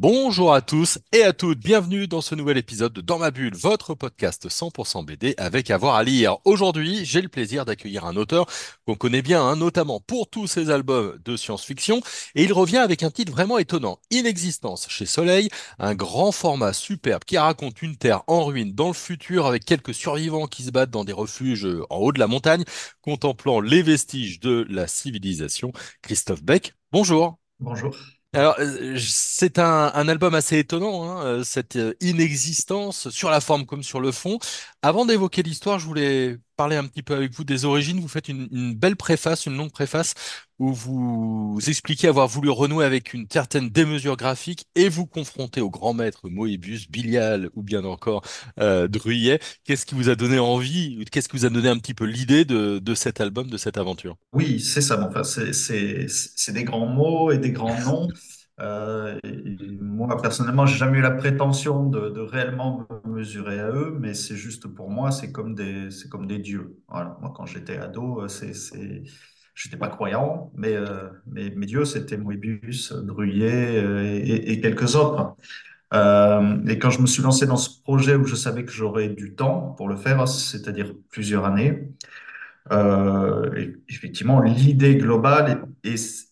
Bonjour 0.00 0.54
à 0.54 0.62
tous 0.62 0.98
et 1.12 1.24
à 1.24 1.34
toutes, 1.34 1.58
bienvenue 1.58 2.08
dans 2.08 2.22
ce 2.22 2.34
nouvel 2.34 2.56
épisode 2.56 2.94
de 2.94 3.02
Dans 3.02 3.18
ma 3.18 3.30
bulle, 3.30 3.54
votre 3.54 3.94
podcast 3.94 4.48
100% 4.48 5.04
BD 5.04 5.34
avec 5.36 5.70
avoir 5.70 5.94
à 5.94 6.02
lire. 6.02 6.38
Aujourd'hui, 6.46 7.04
j'ai 7.04 7.20
le 7.20 7.28
plaisir 7.28 7.66
d'accueillir 7.66 8.06
un 8.06 8.16
auteur 8.16 8.46
qu'on 8.86 8.94
connaît 8.94 9.20
bien, 9.20 9.42
hein, 9.42 9.56
notamment 9.56 10.00
pour 10.00 10.30
tous 10.30 10.46
ses 10.46 10.70
albums 10.70 11.18
de 11.22 11.36
science-fiction, 11.36 12.00
et 12.34 12.44
il 12.44 12.54
revient 12.54 12.78
avec 12.78 13.02
un 13.02 13.10
titre 13.10 13.30
vraiment 13.30 13.58
étonnant, 13.58 13.98
Inexistence 14.10 14.86
chez 14.88 15.04
Soleil, 15.04 15.50
un 15.78 15.94
grand 15.94 16.32
format 16.32 16.72
superbe 16.72 17.24
qui 17.24 17.36
raconte 17.36 17.82
une 17.82 17.98
terre 17.98 18.22
en 18.26 18.46
ruine 18.46 18.72
dans 18.72 18.88
le 18.88 18.94
futur 18.94 19.44
avec 19.44 19.66
quelques 19.66 19.92
survivants 19.92 20.46
qui 20.46 20.62
se 20.62 20.70
battent 20.70 20.88
dans 20.90 21.04
des 21.04 21.12
refuges 21.12 21.68
en 21.90 21.98
haut 21.98 22.12
de 22.12 22.20
la 22.20 22.26
montagne, 22.26 22.64
contemplant 23.02 23.60
les 23.60 23.82
vestiges 23.82 24.40
de 24.40 24.66
la 24.70 24.86
civilisation. 24.86 25.72
Christophe 26.00 26.42
Beck, 26.42 26.72
bonjour. 26.90 27.38
Bonjour. 27.58 27.94
Alors, 28.32 28.54
euh, 28.60 28.96
c'est 29.00 29.58
un, 29.58 29.90
album 30.08 30.36
assez 30.36 30.58
étonnant, 30.58 31.02
hein, 31.02 31.24
euh, 31.24 31.42
cette 31.42 31.74
euh, 31.74 31.94
inexistence 32.00 33.10
sur 33.10 33.28
la 33.28 33.40
forme 33.40 33.66
comme 33.66 33.82
sur 33.82 33.98
le 33.98 34.12
fond. 34.12 34.38
Avant 34.82 35.04
d'évoquer 35.04 35.42
l'histoire, 35.42 35.78
je 35.78 35.84
voulais 35.84 36.38
parler 36.56 36.76
un 36.76 36.86
petit 36.86 37.02
peu 37.02 37.14
avec 37.14 37.34
vous 37.34 37.44
des 37.44 37.66
origines. 37.66 38.00
Vous 38.00 38.08
faites 38.08 38.28
une, 38.28 38.74
belle 38.74 38.96
préface, 38.96 39.44
une 39.44 39.54
longue 39.54 39.70
préface, 39.70 40.14
où 40.58 40.72
vous 40.72 41.58
expliquez 41.68 42.08
avoir 42.08 42.28
voulu 42.28 42.48
renouer 42.48 42.86
avec 42.86 43.12
une 43.12 43.26
certaine 43.30 43.68
démesure 43.68 44.16
graphique 44.16 44.64
et 44.74 44.88
vous 44.88 45.04
confronter 45.04 45.60
au 45.60 45.68
grand 45.68 45.92
maître 45.92 46.30
Moebius, 46.30 46.90
Bilial 46.90 47.50
ou 47.54 47.62
bien 47.62 47.84
encore 47.84 48.22
euh, 48.58 48.88
Druyet. 48.88 49.38
Qu'est-ce 49.64 49.84
qui 49.84 49.94
vous 49.94 50.08
a 50.08 50.14
donné 50.14 50.38
envie, 50.38 51.04
qu'est-ce 51.12 51.28
qui 51.28 51.36
vous 51.36 51.44
a 51.44 51.50
donné 51.50 51.68
un 51.68 51.76
petit 51.76 51.94
peu 51.94 52.06
l'idée 52.06 52.46
de, 52.46 52.78
de 52.78 52.94
cet 52.94 53.20
album, 53.20 53.50
de 53.50 53.58
cette 53.58 53.76
aventure? 53.76 54.16
Oui, 54.32 54.60
c'est 54.60 54.80
ça. 54.80 54.98
Enfin, 55.06 55.24
c'est 55.24 56.52
des 56.52 56.64
grands 56.64 56.86
mots 56.86 57.30
et 57.30 57.36
des 57.36 57.50
grands 57.50 57.78
noms. 57.80 58.08
Euh, 58.60 59.18
moi, 59.80 60.20
personnellement, 60.20 60.66
j'ai 60.66 60.76
jamais 60.76 60.98
eu 60.98 61.02
la 61.02 61.10
prétention 61.10 61.86
de, 61.86 62.20
réellement 62.20 62.86
me 63.04 63.16
mesurer 63.16 63.60
à 63.60 63.70
eux, 63.70 63.96
mais 63.98 64.14
c'est 64.14 64.36
juste 64.36 64.66
pour 64.66 64.90
moi, 64.90 65.10
c'est 65.10 65.32
comme 65.32 65.54
des, 65.54 65.90
c'est 65.90 66.08
comme 66.08 66.26
des 66.26 66.38
dieux. 66.38 66.76
Voilà. 66.88 67.16
Moi, 67.20 67.32
quand 67.34 67.46
j'étais 67.46 67.78
ado, 67.78 68.22
euh, 68.22 68.28
c'est, 68.28 68.52
c'est, 68.54 69.02
j'étais 69.54 69.76
pas 69.76 69.88
croyant, 69.88 70.52
mais, 70.54 70.74
euh, 70.74 71.08
mes 71.26 71.66
dieux, 71.66 71.84
c'était 71.84 72.16
Moebius, 72.16 72.92
euh, 72.92 74.20
et, 74.22 74.60
quelques 74.60 74.94
autres. 74.94 75.36
Et 75.92 76.78
quand 76.78 76.90
je 76.90 77.00
me 77.00 77.06
suis 77.06 77.22
lancé 77.22 77.46
dans 77.46 77.56
ce 77.56 77.82
projet 77.82 78.14
où 78.14 78.24
je 78.24 78.36
savais 78.36 78.64
que 78.64 78.72
j'aurais 78.72 79.08
du 79.08 79.34
temps 79.34 79.74
pour 79.76 79.88
le 79.88 79.96
faire, 79.96 80.28
c'est-à-dire 80.28 80.92
plusieurs 81.10 81.44
années, 81.44 81.88
effectivement, 83.88 84.40
l'idée 84.40 84.96
globale 84.96 85.64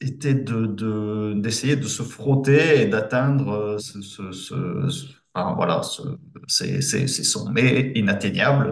était 0.01 0.35
de, 0.35 0.67
de- 0.67 1.35
d'essayer 1.37 1.77
de 1.77 1.87
se 1.87 2.03
frotter 2.03 2.83
et 2.83 2.87
d'atteindre 2.87 3.49
euh, 3.53 3.79
ce, 3.79 4.01
ce, 4.03 4.33
ce- 4.33 4.89
ce- 4.91 5.07
enfin, 5.35 5.55
voilà, 5.55 5.83
ce, 5.83 6.03
ces, 6.49 6.83
sommets 7.25 7.93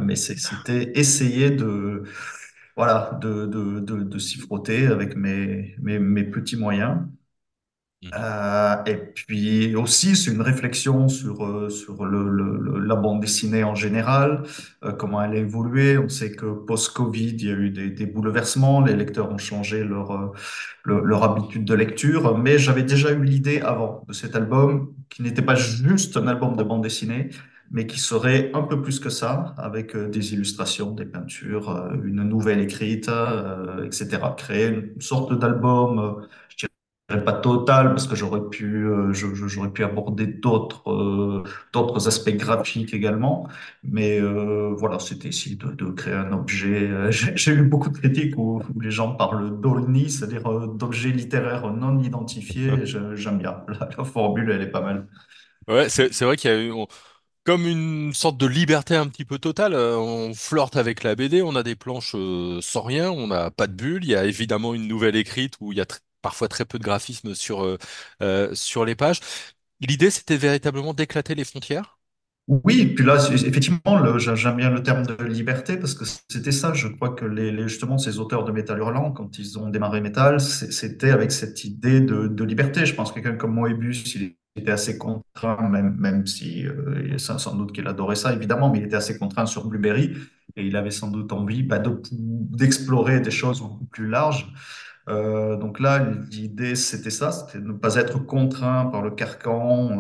mais 0.03 0.17
c'était 0.17 0.93
essayer 0.99 1.51
de, 1.51 2.03
voilà, 2.77 3.19
de, 3.23 3.47
de, 3.47 3.81
de, 3.81 4.03
de 4.05 4.19
s'y 4.19 4.39
frotter 4.39 4.87
avec 4.87 5.17
mes, 5.17 5.77
mes, 5.81 5.99
mes 5.99 6.25
petits 6.25 6.57
moyens. 6.57 6.99
Mhm. 8.03 8.11
Euh, 8.15 8.85
et 8.87 8.97
puis 8.97 9.75
aussi, 9.75 10.17
c'est 10.17 10.31
une 10.31 10.43
réflexion 10.43 11.09
sur, 11.09 11.45
euh, 11.47 11.71
sur 11.71 12.05
le, 12.05 12.29
le- 12.29 12.59
le- 12.59 12.79
la 12.81 12.95
bande 12.95 13.21
dessinée 13.21 13.65
en 13.65 13.75
général, 13.75 14.43
euh, 14.85 14.93
comment 14.93 15.23
elle 15.23 15.33
a 15.33 15.37
évolué. 15.37 15.97
On 15.99 16.09
sait 16.09 16.31
que 16.33 16.45
post-Covid, 16.47 17.31
il 17.39 17.45
y 17.47 17.51
a 17.51 17.55
eu 17.55 17.71
des, 17.71 17.91
des 17.91 18.07
bouleversements, 18.07 18.83
les 18.83 18.95
lecteurs 18.95 19.31
ont 19.33 19.39
changé 19.39 19.83
leur, 19.83 20.11
euh, 20.13 20.33
le- 20.85 21.01
leur 21.05 21.25
habitude 21.25 21.65
de 21.65 21.75
lecture, 21.75 22.37
mais 22.39 22.59
j'avais 22.59 22.83
déjà 22.85 23.13
eu 23.13 23.23
l'idée 23.25 23.61
avant 23.61 24.05
de 24.09 24.13
cet 24.13 24.37
album, 24.37 24.93
qui 25.09 25.23
n'était 25.23 25.43
pas 25.43 25.55
juste 25.55 26.17
un 26.19 26.27
album 26.29 26.57
de 26.57 26.63
bande 26.65 26.83
dessinée, 26.83 27.31
mais 27.71 27.87
qui 27.87 27.99
serait 27.99 28.51
un 28.55 28.63
peu 28.63 28.83
plus 28.83 29.01
que 29.01 29.11
ça, 29.11 29.55
avec 29.59 29.97
euh, 29.97 30.09
des 30.09 30.35
illustrations, 30.35 30.93
des 30.93 31.07
peintures, 31.07 31.91
une 32.05 32.23
nouvelle 32.25 32.61
écrite, 32.61 33.09
etc. 33.85 34.35
Créer 34.37 34.69
une 34.69 35.01
sorte 35.01 35.33
d'album. 35.39 35.99
euh, 35.99 36.27
dirais 36.59 36.71
pas 37.09 37.33
total 37.35 37.91
parce 37.91 38.09
que 38.09 38.17
j'aurais 38.17 38.41
pu 38.51 38.85
euh, 38.87 39.13
j'aurais 39.13 39.71
pu 39.71 39.85
aborder 39.85 40.27
d'autres 40.27 40.91
euh, 40.91 41.45
d'autres 41.73 42.09
aspects 42.09 42.31
graphiques 42.31 42.95
également. 42.95 43.49
Mais 43.85 44.21
euh, 44.21 44.75
voilà 44.77 44.99
c'était 44.99 45.29
essayer 45.29 45.55
de, 45.57 45.69
de 45.71 45.91
créer 45.93 46.15
un 46.15 46.33
objet. 46.33 46.91
J'ai 47.13 47.53
eu 47.53 47.63
beaucoup 47.63 47.91
de 47.91 47.99
critiques 47.99 48.37
où, 48.37 48.61
où 48.75 48.81
les 48.81 48.91
gens 48.91 49.15
parlent 49.15 49.61
d'OLNI 49.61 50.11
c'est-à-dire 50.11 50.43
d'objets 50.69 51.11
littéraires 51.11 51.73
non 51.73 52.01
identifiés. 52.03 52.85
Je- 52.85 53.15
j'aime 53.15 53.39
bien. 53.39 53.63
La, 53.69 53.89
la 53.97 54.05
formule 54.05 54.51
elle 54.51 54.63
est 54.63 54.71
pas 54.71 54.81
mal. 54.81 55.07
Ouais, 55.69 55.89
c'est 55.89 56.13
c'est 56.13 56.25
vrai 56.25 56.37
qu'il 56.37 56.51
y 56.51 56.55
a 56.55 56.57
eu 56.61 56.71
on- 56.73 56.87
comme 57.45 57.67
une 57.67 58.15
sorte 58.15 58.39
de 58.39 58.47
liberté 58.47 58.97
un 58.97 59.09
petit 59.09 59.25
peu 59.25 59.39
totale. 59.39 59.75
on 59.75 60.35
flirte 60.35 60.77
avec 60.77 61.03
la 61.05 61.15
BD, 61.17 61.43
on 61.43 61.57
a 61.57 61.63
des 61.65 61.77
planches 61.77 62.17
sans 62.63 62.83
rien, 62.83 63.11
on 63.11 63.29
n'a 63.29 63.51
pas 63.51 63.67
de 63.69 63.73
bulle. 63.75 64.05
Il 64.05 64.11
y 64.11 64.17
a 64.17 64.25
évidemment 64.27 64.75
une 64.75 64.89
nouvelle 64.89 65.17
écrite 65.17 65.55
où 65.61 65.73
il 65.73 65.79
y 65.79 65.81
a 65.81 65.87
parfois 66.23 66.49
très 66.49 66.65
peu 66.65 66.79
de 66.79 66.85
graphisme 66.85 67.35
sur 67.35 67.65
euh, 67.65 67.79
euh, 68.23 68.55
sur 68.55 68.85
les 68.85 68.95
pages. 68.95 69.21
L'idée, 69.81 70.11
c'était 70.11 70.37
véritablement 70.37 70.95
d'éclater 70.95 71.35
les 71.35 71.45
frontières? 71.45 71.97
Oui, 72.49 72.87
puis 72.95 73.05
là, 73.05 73.17
effectivement, 73.33 74.19
j'aime 74.19 74.57
bien 74.57 74.71
le 74.71 74.81
terme 74.81 75.05
de 75.05 75.25
liberté 75.25 75.77
parce 75.77 75.95
que 75.95 76.05
c'était 76.31 76.53
ça. 76.53 76.73
Je 76.75 76.87
crois 76.87 77.11
que 77.11 77.25
les, 77.25 77.67
justement 77.69 77.99
ces 77.99 78.21
auteurs 78.21 78.45
de 78.45 78.53
Métal 78.53 78.79
Hurlant, 78.79 79.11
quand 79.11 79.37
ils 79.41 79.59
ont 79.59 79.69
démarré 79.69 80.01
Métal, 80.01 80.41
c'était 80.41 81.11
avec 81.11 81.33
cette 81.33 81.65
idée 81.65 82.01
de, 82.01 82.45
liberté. 82.45 82.87
Je 82.87 82.95
pense 82.95 83.11
que 83.11 83.17
quelqu'un 83.17 83.37
comme 83.37 83.55
Moebius, 83.55 84.15
il 84.15 84.37
était 84.55 84.71
assez 84.71 84.97
contraint, 84.97 85.69
même, 85.69 85.97
même 85.99 86.25
si 86.25 86.65
euh, 86.69 87.19
sans, 87.19 87.57
doute 87.57 87.73
qu'il 87.73 87.89
adorait 87.89 88.15
ça, 88.15 88.33
évidemment, 88.33 88.71
mais 88.71 88.79
il 88.79 88.85
était 88.85 88.95
assez 88.95 89.19
contraint 89.19 89.47
sur 89.47 89.67
Blueberry 89.67 90.13
et 90.55 90.65
il 90.65 90.77
avait 90.77 90.93
sans 90.93 91.11
doute 91.11 91.33
envie 91.33 91.65
bah, 91.65 91.81
de- 91.81 92.01
d'explorer 92.13 93.19
des 93.19 93.33
choses 93.33 93.61
plus 93.91 94.09
larges. 94.09 94.53
Euh, 95.09 95.57
donc 95.57 95.79
là, 95.79 96.01
l'idée, 96.33 96.75
c'était 96.75 97.11
ça, 97.11 97.31
c'était 97.31 97.61
de 97.61 97.69
ne 97.69 97.73
pas 97.75 97.95
être 97.95 98.19
contraint 98.19 98.87
par 98.87 99.03
le 99.03 99.13
carcan, 99.13 99.91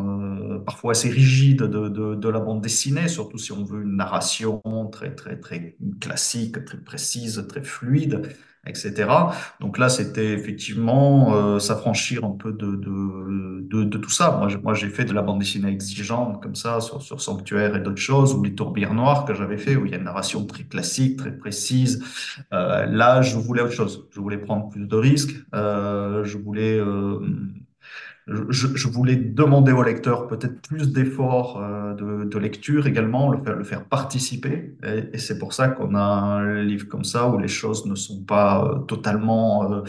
euh, 0.55 0.59
parfois 0.59 0.93
assez 0.93 1.09
rigide 1.09 1.59
de, 1.63 1.89
de, 1.89 2.17
de 2.17 2.29
la 2.29 2.41
bande 2.41 2.61
dessinée, 2.61 3.07
surtout 3.07 3.39
si 3.39 3.53
on 3.53 3.63
veut 3.65 3.83
une 3.83 3.97
narration 3.97 4.61
très, 4.91 5.15
très, 5.15 5.39
très 5.39 5.77
classique, 6.01 6.65
très 6.65 6.79
précise, 6.79 7.47
très 7.49 7.63
fluide, 7.63 8.29
etc. 8.67 9.35
Donc 9.61 9.79
là, 9.79 9.89
c'était 9.89 10.33
effectivement 10.33 11.35
euh, 11.35 11.59
s'affranchir 11.59 12.25
un 12.25 12.33
peu 12.33 12.53
de, 12.53 12.77
de, 12.77 13.61
de, 13.63 13.85
de 13.85 13.99
tout 13.99 14.11
ça. 14.11 14.37
Moi, 14.39 14.49
j'ai- 14.49 14.59
moi, 14.59 14.75
j'ai 14.75 14.89
fait 14.91 15.05
de 15.05 15.13
la 15.13 15.23
bande 15.23 15.39
dessinée 15.41 15.71
exigeante 15.71 16.43
comme 16.43 16.55
ça, 16.55 16.81
sur, 16.81 17.03
sur 17.03 17.21
Sanctuaire 17.21 17.77
et 17.77 17.81
d'autres 17.81 18.01
choses, 18.01 18.35
ou 18.35 18.43
les 18.43 18.55
Tourbières 18.55 18.95
Noires 18.95 19.25
que 19.25 19.35
j'avais 19.35 19.59
fait, 19.59 19.77
où 19.77 19.87
il 19.87 19.93
y 19.93 19.95
a 19.95 19.99
une 19.99 20.05
narration 20.05 20.45
très 20.47 20.65
classique, 20.65 21.17
très 21.19 21.37
précise 21.37 22.03
euh, 22.53 22.87
là, 22.87 23.23
je 23.23 23.37
voulais 23.37 23.63
autre 23.63 23.73
chose. 23.73 24.07
Je 24.11 24.21
voulais 24.21 24.39
prendre 24.39 24.69
plus 24.69 24.87
de 24.87 24.97
risques. 24.97 25.35
Euh, 25.55 26.25
je 26.25 26.39
voulais, 26.39 26.79
euh, 26.79 27.21
je, 28.27 28.89
voulais 28.89 29.15
demander 29.15 29.73
au 29.73 29.83
lecteur 29.83 30.27
peut-être 30.27 30.61
plus 30.61 30.93
d'efforts 30.93 31.63
euh, 31.63 31.95
de, 31.95 32.39
lecture 32.39 32.87
également, 32.87 33.31
le 33.31 33.63
faire, 33.65 33.85
participer. 33.85 34.77
Et, 34.83 35.19
c'est 35.19 35.39
pour 35.39 35.53
ça 35.53 35.69
qu'on 35.69 35.95
a 35.95 36.01
un 36.01 36.63
livre 36.63 36.89
comme 36.89 37.05
ça 37.05 37.29
où 37.29 37.39
les 37.39 37.49
choses 37.49 37.87
ne 37.87 37.95
sont 37.95 38.25
pas 38.25 38.65
euh, 38.65 38.79
totalement 38.81 39.85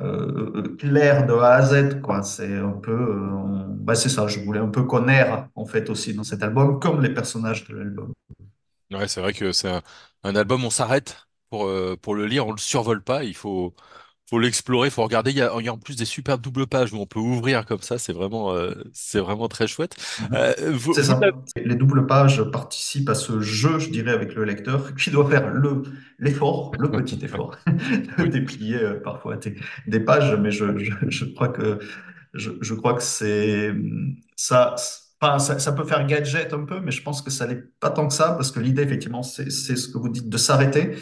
euh, 0.00 0.76
claires 0.78 1.26
de 1.26 1.34
A 1.34 1.56
à 1.56 1.62
Z. 1.62 2.00
C'est 2.22 2.56
un 2.56 2.70
peu, 2.70 3.20
bah, 3.68 3.94
c'est 3.94 4.08
ça. 4.08 4.26
Je 4.28 4.40
voulais 4.40 4.60
un 4.60 4.68
peu 4.68 4.84
qu'on 4.84 5.06
erre 5.08 5.48
en 5.54 5.66
fait 5.66 5.90
aussi 5.90 6.14
dans 6.14 6.24
cet 6.24 6.42
album, 6.42 6.80
comme 6.80 7.02
les 7.02 7.12
personnages 7.12 7.68
de 7.68 7.76
l'album. 7.76 8.14
Ouais, 8.92 9.08
c'est 9.08 9.20
vrai 9.20 9.34
que 9.34 9.52
c'est 9.52 9.68
un, 9.68 9.82
un 10.22 10.36
album, 10.36 10.64
on 10.64 10.70
s'arrête 10.70 11.26
pour 11.50 11.70
pour 12.00 12.14
le 12.14 12.26
lire, 12.26 12.46
on 12.46 12.52
le 12.52 12.58
survole 12.58 13.02
pas. 13.02 13.24
Il 13.24 13.34
faut 13.34 13.74
faut 14.34 14.40
l'explorer, 14.40 14.90
faut 14.90 15.02
regarder. 15.04 15.30
Il 15.30 15.36
y 15.36 15.42
a, 15.42 15.52
il 15.58 15.64
y 15.64 15.68
a 15.68 15.72
en 15.72 15.78
plus 15.78 15.96
des 15.96 16.04
superbes 16.04 16.40
doubles 16.40 16.66
pages 16.66 16.92
où 16.92 16.96
on 16.98 17.06
peut 17.06 17.20
ouvrir 17.20 17.64
comme 17.66 17.80
ça. 17.82 17.98
C'est 17.98 18.12
vraiment 18.12 18.52
euh, 18.52 18.72
c'est 18.92 19.20
vraiment 19.20 19.48
très 19.48 19.66
chouette. 19.66 19.96
Mhm. 20.20 20.28
Euh, 20.34 20.54
vous, 20.72 20.94
C'est 20.94 21.02
vous 21.02 21.06
ça. 21.08 21.18
l'avez- 21.20 21.36
Les 21.68 21.74
doubles 21.76 22.06
pages 22.06 22.42
participent 22.50 23.08
à 23.10 23.14
ce 23.14 23.40
jeu, 23.40 23.78
je 23.78 23.90
dirais, 23.90 24.12
avec 24.12 24.34
le 24.34 24.44
lecteur, 24.44 24.94
qui 24.96 25.10
doit 25.10 25.28
faire 25.28 25.48
le, 25.50 25.82
l'effort, 26.18 26.72
le 26.78 26.90
petit 26.90 27.24
effort, 27.24 27.56
de 28.18 28.26
déplier 28.26 28.76
euh, 28.76 29.00
parfois 29.00 29.36
des, 29.36 29.54
des 29.86 30.00
pages, 30.00 30.34
mais 30.36 30.50
je, 30.50 30.76
je, 30.78 30.92
je 31.08 31.24
crois 31.26 31.48
que, 31.48 31.78
je, 32.34 32.50
je 32.60 32.74
crois 32.74 32.94
que 32.94 33.02
c'est, 33.02 33.72
ça, 34.36 34.74
enfin, 35.20 35.38
ça, 35.38 35.58
ça 35.58 35.72
peut 35.72 35.84
faire 35.84 36.06
gadget 36.06 36.52
un 36.52 36.64
peu, 36.64 36.80
mais 36.80 36.90
je 36.90 37.02
pense 37.02 37.22
que 37.22 37.30
ça 37.30 37.46
n'est 37.46 37.62
pas 37.80 37.90
tant 37.90 38.08
que 38.08 38.14
ça, 38.14 38.32
parce 38.32 38.50
que 38.50 38.60
l'idée, 38.60 38.82
effectivement, 38.82 39.22
c'est, 39.22 39.50
c'est 39.50 39.76
ce 39.76 39.88
que 39.88 39.98
vous 39.98 40.08
dites, 40.08 40.28
de 40.28 40.36
s'arrêter 40.38 40.96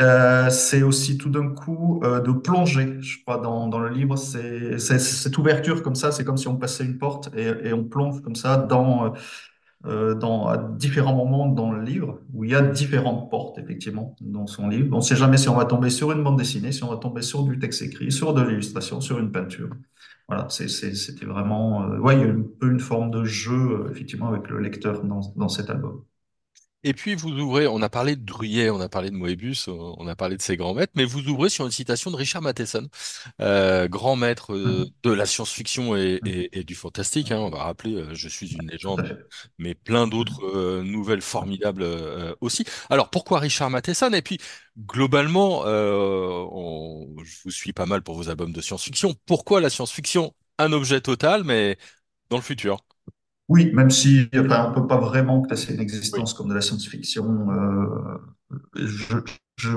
Euh, 0.00 0.48
c'est 0.48 0.82
aussi 0.82 1.18
tout 1.18 1.28
d'un 1.28 1.50
coup 1.50 2.00
euh, 2.02 2.20
de 2.20 2.32
plonger, 2.32 2.96
je 3.02 3.22
crois, 3.22 3.36
dans, 3.38 3.68
dans 3.68 3.78
le 3.78 3.90
livre. 3.90 4.16
C'est 4.16 4.78
cette 4.78 5.36
ouverture 5.36 5.82
comme 5.82 5.94
ça, 5.94 6.12
c'est 6.12 6.24
comme 6.24 6.38
si 6.38 6.48
on 6.48 6.56
passait 6.56 6.84
une 6.84 6.96
porte 6.98 7.30
et, 7.36 7.68
et 7.68 7.72
on 7.74 7.84
plonge 7.84 8.22
comme 8.22 8.34
ça 8.34 8.56
dans, 8.56 9.12
euh, 9.86 10.14
dans, 10.14 10.46
à 10.48 10.56
différents 10.58 11.14
moments 11.14 11.48
dans 11.48 11.72
le 11.72 11.82
livre, 11.82 12.20
où 12.32 12.44
il 12.44 12.52
y 12.52 12.54
a 12.54 12.62
différentes 12.62 13.30
portes, 13.30 13.58
effectivement, 13.58 14.16
dans 14.22 14.46
son 14.46 14.68
livre. 14.68 14.88
On 14.92 14.96
ne 14.98 15.02
sait 15.02 15.16
jamais 15.16 15.36
si 15.36 15.48
on 15.50 15.56
va 15.56 15.66
tomber 15.66 15.90
sur 15.90 16.12
une 16.12 16.22
bande 16.22 16.38
dessinée, 16.38 16.72
si 16.72 16.84
on 16.84 16.90
va 16.90 16.96
tomber 16.96 17.22
sur 17.22 17.44
du 17.44 17.58
texte 17.58 17.82
écrit, 17.82 18.10
sur 18.12 18.34
de 18.34 18.42
l'illustration, 18.42 19.00
sur 19.00 19.18
une 19.18 19.30
peinture. 19.32 19.70
Voilà, 20.28 20.48
c'était 20.48 21.26
vraiment... 21.26 21.84
euh, 21.84 21.98
ouais, 21.98 22.16
il 22.16 22.20
y 22.22 22.24
a 22.24 22.32
un 22.32 22.42
peu 22.60 22.70
une 22.70 22.80
forme 22.80 23.10
de 23.10 23.24
jeu, 23.24 23.52
euh, 23.86 23.90
effectivement, 23.90 24.28
avec 24.28 24.48
le 24.48 24.60
lecteur 24.60 25.02
dans, 25.04 25.20
dans 25.36 25.48
cet 25.48 25.68
album. 25.70 26.02
Et 26.84 26.94
puis 26.94 27.14
vous 27.14 27.30
ouvrez, 27.30 27.68
on 27.68 27.80
a 27.80 27.88
parlé 27.88 28.16
de 28.16 28.24
Druyet, 28.24 28.68
on 28.68 28.80
a 28.80 28.88
parlé 28.88 29.10
de 29.10 29.14
Moebius, 29.14 29.68
on 29.68 29.94
on 29.98 30.08
a 30.08 30.16
parlé 30.16 30.36
de 30.36 30.42
ses 30.42 30.56
grands 30.56 30.74
maîtres, 30.74 30.92
mais 30.96 31.04
vous 31.04 31.28
ouvrez 31.28 31.48
sur 31.48 31.64
une 31.64 31.70
citation 31.70 32.10
de 32.10 32.16
Richard 32.16 32.42
Matheson, 32.42 32.88
euh, 33.40 33.86
grand 33.86 34.16
maître 34.16 34.52
euh, 34.52 34.86
Mhm. 34.86 34.90
de 35.04 35.10
la 35.12 35.24
science-fiction 35.26 35.94
et, 35.96 36.20
Mhm. 36.24 36.28
et- 36.28 36.58
et 36.60 36.64
du 36.64 36.74
fantastique. 36.74 37.30
hein. 37.30 37.38
on 37.38 37.50
va 37.50 37.62
rappeler, 37.64 37.94
euh, 37.94 38.14
Je 38.14 38.28
suis 38.28 38.52
une 38.54 38.68
légende, 38.68 39.16
mais 39.58 39.74
plein 39.76 40.08
d'autres 40.08 40.44
euh, 40.44 40.82
nouvelles 40.82 41.22
formidables 41.22 41.82
euh, 41.84 42.34
aussi. 42.40 42.64
Alors 42.90 43.10
pourquoi 43.10 43.38
Richard 43.38 43.70
Matheson? 43.70 44.12
Et 44.12 44.22
puis 44.22 44.38
globalement, 44.78 45.64
euh, 45.66 46.44
on- 46.50 47.14
je 47.24 47.36
vous 47.44 47.50
suis 47.52 47.72
pas 47.72 47.86
mal 47.86 48.02
pour 48.02 48.16
vos 48.16 48.28
albums 48.28 48.52
de 48.52 48.60
science-fiction. 48.60 49.14
Pourquoi 49.26 49.60
la 49.60 49.70
science-fiction? 49.70 50.34
Un 50.58 50.72
objet 50.72 51.00
total, 51.00 51.44
mais 51.44 51.78
dans 52.30 52.36
le 52.38 52.42
futur. 52.42 52.78
Oui, 53.52 53.70
même 53.74 53.90
si 53.90 54.28
enfin, 54.36 54.68
on 54.70 54.72
peut 54.80 54.86
pas 54.86 54.98
vraiment 54.98 55.42
classer 55.42 55.74
une 55.74 55.80
Oui. 55.80 55.84
existence 55.84 56.32
comme 56.34 56.48
de 56.48 56.54
la 56.54 56.60
science-fiction. 56.60 57.50
euh, 57.50 58.18
je, 58.74 59.16
je, 59.56 59.70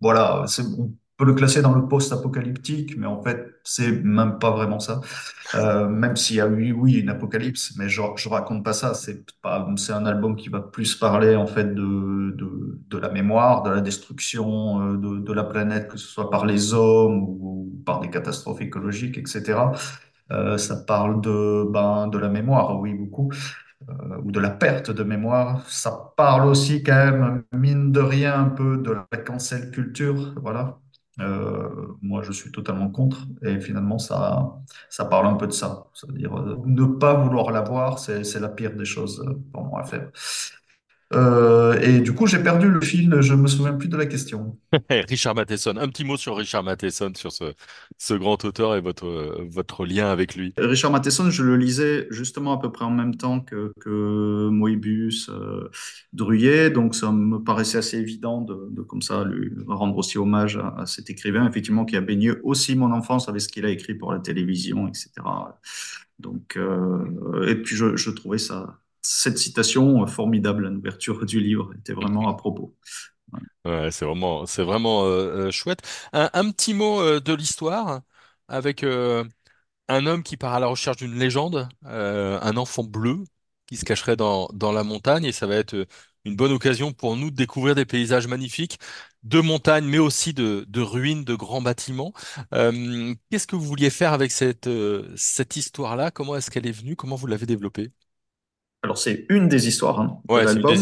voilà, 0.00 0.44
on 0.78 0.92
peut 1.16 1.24
le 1.26 1.34
classer 1.34 1.62
dans 1.62 1.74
le 1.74 1.86
post-apocalyptique, 1.86 2.96
mais 2.96 3.06
en 3.06 3.22
fait, 3.22 3.46
c'est 3.64 3.92
même 4.02 4.38
pas 4.38 4.50
vraiment 4.50 4.80
ça. 4.80 5.00
Euh, 5.54 5.88
même 5.88 6.16
s'il 6.16 6.36
y 6.36 6.40
a 6.40 6.48
eu, 6.48 6.72
oui, 6.72 6.94
une 6.94 7.10
apocalypse, 7.10 7.74
mais 7.76 7.88
je, 7.88 8.02
je 8.16 8.28
raconte 8.28 8.64
pas 8.64 8.72
ça. 8.72 8.94
C'est 8.94 9.24
pas, 9.42 9.68
c'est 9.76 9.92
un 9.92 10.06
album 10.06 10.36
qui 10.36 10.48
va 10.48 10.60
plus 10.60 10.94
parler 10.96 11.36
en 11.36 11.46
fait 11.46 11.74
de, 11.74 12.32
de, 12.36 12.80
de 12.88 12.98
la 12.98 13.10
mémoire, 13.10 13.62
de 13.64 13.70
la 13.70 13.80
destruction 13.82 14.94
euh, 14.94 14.96
de, 14.98 15.18
de 15.20 15.32
la 15.32 15.44
planète, 15.44 15.88
que 15.88 15.98
ce 15.98 16.06
soit 16.08 16.30
par 16.30 16.46
les 16.46 16.74
hommes 16.74 17.22
ou 17.24 17.82
par 17.86 18.00
des 18.00 18.10
catastrophes 18.10 18.60
écologiques, 18.62 19.18
etc. 19.18 19.72
Euh, 20.32 20.58
ça 20.58 20.76
parle 20.76 21.20
de, 21.20 21.64
ben, 21.70 22.08
de 22.08 22.18
la 22.18 22.28
mémoire, 22.28 22.78
oui, 22.80 22.94
beaucoup, 22.94 23.30
euh, 23.88 24.18
ou 24.24 24.32
de 24.32 24.40
la 24.40 24.50
perte 24.50 24.90
de 24.90 25.02
mémoire. 25.02 25.68
Ça 25.68 26.12
parle 26.16 26.46
aussi 26.46 26.82
quand 26.82 26.94
même, 26.94 27.44
mine 27.52 27.92
de 27.92 28.00
rien, 28.00 28.40
un 28.40 28.48
peu 28.50 28.78
de 28.78 28.92
la 28.92 29.18
cancel 29.18 29.70
culture, 29.70 30.34
voilà. 30.42 30.78
Euh, 31.20 31.68
moi, 32.02 32.22
je 32.22 32.32
suis 32.32 32.50
totalement 32.52 32.90
contre, 32.90 33.26
et 33.42 33.60
finalement, 33.60 33.98
ça, 33.98 34.54
ça 34.88 35.04
parle 35.04 35.26
un 35.26 35.34
peu 35.34 35.46
de 35.46 35.52
ça. 35.52 35.86
C'est-à-dire, 35.92 36.32
ne 36.64 36.84
pas 36.86 37.14
vouloir 37.14 37.50
la 37.50 37.60
voir, 37.62 37.98
c'est, 37.98 38.22
la 38.40 38.48
pire 38.48 38.74
des 38.76 38.84
choses 38.86 39.22
pour 39.52 39.64
moi 39.64 39.80
à 39.82 39.84
faire. 39.84 40.10
Euh, 41.12 41.78
et 41.80 42.00
du 42.00 42.14
coup, 42.14 42.26
j'ai 42.26 42.40
perdu 42.40 42.68
le 42.68 42.80
fil, 42.80 43.20
je 43.20 43.34
me 43.34 43.48
souviens 43.48 43.72
plus 43.72 43.88
de 43.88 43.96
la 43.96 44.06
question. 44.06 44.56
Richard 44.90 45.34
Matheson, 45.34 45.76
un 45.76 45.88
petit 45.88 46.04
mot 46.04 46.16
sur 46.16 46.36
Richard 46.36 46.62
Matheson, 46.62 47.12
sur 47.16 47.32
ce, 47.32 47.52
ce 47.98 48.14
grand 48.14 48.44
auteur 48.44 48.76
et 48.76 48.80
votre, 48.80 49.44
votre 49.48 49.84
lien 49.84 50.08
avec 50.08 50.36
lui. 50.36 50.54
Richard 50.56 50.92
Matheson, 50.92 51.28
je 51.30 51.42
le 51.42 51.56
lisais 51.56 52.06
justement 52.10 52.52
à 52.52 52.60
peu 52.60 52.70
près 52.70 52.84
en 52.84 52.92
même 52.92 53.16
temps 53.16 53.40
que, 53.40 53.72
que 53.80 54.48
Moebius, 54.50 55.30
euh, 55.30 55.68
Druillet, 56.12 56.70
donc 56.70 56.94
ça 56.94 57.10
me 57.10 57.42
paraissait 57.42 57.78
assez 57.78 57.98
évident 57.98 58.42
de, 58.42 58.68
de 58.70 58.82
comme 58.82 59.02
ça 59.02 59.24
lui 59.24 59.52
rendre 59.66 59.96
aussi 59.96 60.16
hommage 60.16 60.58
à, 60.58 60.74
à 60.78 60.86
cet 60.86 61.10
écrivain, 61.10 61.48
effectivement, 61.48 61.84
qui 61.84 61.96
a 61.96 62.00
baigné 62.00 62.30
aussi 62.44 62.76
mon 62.76 62.92
enfance 62.92 63.28
avec 63.28 63.40
ce 63.40 63.48
qu'il 63.48 63.66
a 63.66 63.70
écrit 63.70 63.94
pour 63.94 64.12
la 64.12 64.20
télévision, 64.20 64.86
etc. 64.86 65.56
Donc, 66.18 66.56
euh, 66.56 67.46
et 67.48 67.56
puis 67.56 67.74
je, 67.76 67.96
je 67.96 68.10
trouvais 68.10 68.38
ça, 68.38 68.78
cette 69.02 69.38
citation 69.38 70.06
formidable, 70.06 70.68
l'ouverture 70.68 71.24
du 71.26 71.40
livre 71.40 71.72
était 71.78 71.92
vraiment 71.92 72.28
à 72.28 72.34
propos. 72.36 72.76
C'est 73.64 74.04
vraiment, 74.04 74.46
c'est 74.46 74.62
euh, 74.62 75.46
euh, 75.46 75.50
chouette. 75.50 75.80
Un, 76.12 76.50
petit 76.50 76.74
mot 76.74 77.00
euh, 77.00 77.20
de 77.20 77.32
l'histoire 77.34 78.00
avec 78.48 78.82
euh, 78.82 79.24
un 79.88 80.06
homme 80.06 80.22
qui 80.22 80.36
part 80.36 80.54
à 80.54 80.60
la 80.60 80.66
recherche 80.66 80.98
d'une 80.98 81.18
légende, 81.18 81.68
euh, 81.86 82.38
un 82.42 82.56
enfant 82.56 82.84
bleu 82.84 83.24
qui 83.66 83.76
se 83.76 83.84
cacherait 83.84 84.16
dans, 84.16 84.48
la 84.72 84.84
montagne 84.84 85.24
et 85.24 85.32
ça 85.32 85.46
va 85.46 85.56
être 85.56 85.74
euh, 85.74 85.86
une 86.24 86.36
bonne 86.36 86.52
occasion 86.52 86.92
pour 86.92 87.16
nous 87.16 87.30
de 87.30 87.36
découvrir 87.36 87.74
des 87.74 87.86
paysages 87.86 88.26
magnifiques 88.26 88.78
de 89.22 89.40
montagnes, 89.40 89.86
mais 89.86 89.98
aussi 89.98 90.34
de, 90.34 90.66
ruines, 90.80 91.24
de 91.24 91.34
grands 91.34 91.62
bâtiments. 91.62 92.12
Euh, 92.54 93.14
qu'est-ce 93.30 93.46
que 93.46 93.56
vous 93.56 93.64
vouliez 93.64 93.90
faire 93.90 94.12
avec 94.12 94.30
cette, 94.32 94.66
euh, 94.66 95.12
cette 95.16 95.56
histoire-là? 95.56 96.10
Comment 96.10 96.36
est-ce 96.36 96.50
qu'elle 96.50 96.66
est 96.66 96.72
venue? 96.72 96.96
Comment 96.96 97.16
vous 97.16 97.26
l'avez 97.26 97.46
développée? 97.46 97.92
Alors, 98.82 98.96
c'est 98.96 99.26
une 99.28 99.48
des 99.48 99.68
histoires 99.68 100.00
hein, 100.00 100.22
de 100.32 100.34
Ouais, 100.34 100.46
c'est 100.46 100.54
l'album. 100.54 100.74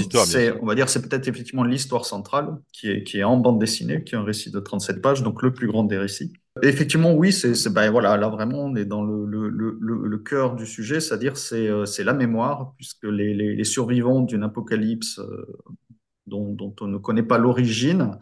on 0.63 0.67
va 0.67 0.75
dire, 0.77 0.89
c'est 0.89 1.03
peut-être 1.03 1.27
effectivement 1.27 1.65
l'histoire 1.65 2.05
centrale 2.05 2.57
qui 2.73 2.91
est, 2.91 3.03
qui 3.03 3.19
est 3.19 3.25
en 3.25 3.37
bande 3.37 3.59
dessinée, 3.59 4.05
qui 4.05 4.15
est 4.15 4.19
un 4.19 4.23
récit 4.23 4.51
de 4.53 4.61
37 4.61 5.03
pages, 5.03 5.23
donc 5.23 5.43
le 5.43 5.53
plus 5.53 5.67
grand 5.67 5.83
des 5.85 5.99
récits. 5.99 6.33
Et 6.63 6.69
effectivement, 6.69 7.13
oui, 7.15 7.33
c'est, 7.33 7.55
c'est- 7.55 7.71
ben 7.71 7.91
voilà, 7.91 8.17
là 8.17 8.29
vraiment, 8.29 8.59
on 8.67 8.77
est 8.77 8.85
dans 8.85 9.03
le, 9.03 9.25
le, 9.27 9.49
le, 9.49 9.79
le 9.81 10.07
le 10.07 10.19
cœur 10.19 10.55
du 10.55 10.67
sujet, 10.67 11.01
c'est-à-dire 11.01 11.37
c'est, 11.37 11.69
euh, 11.69 11.87
c'est 11.87 12.05
la 12.05 12.13
mémoire, 12.15 12.73
puisque 12.77 13.05
les, 13.05 13.35
les, 13.35 13.55
les 13.57 13.65
survivants 13.65 14.21
d'une 14.23 14.43
apocalypse 14.45 15.19
euh, 15.19 15.47
dont, 16.27 16.53
dont 16.55 16.75
on 16.81 16.87
ne 16.89 16.99
connaît 16.99 17.23
pas 17.23 17.39
l'origine 17.39 18.19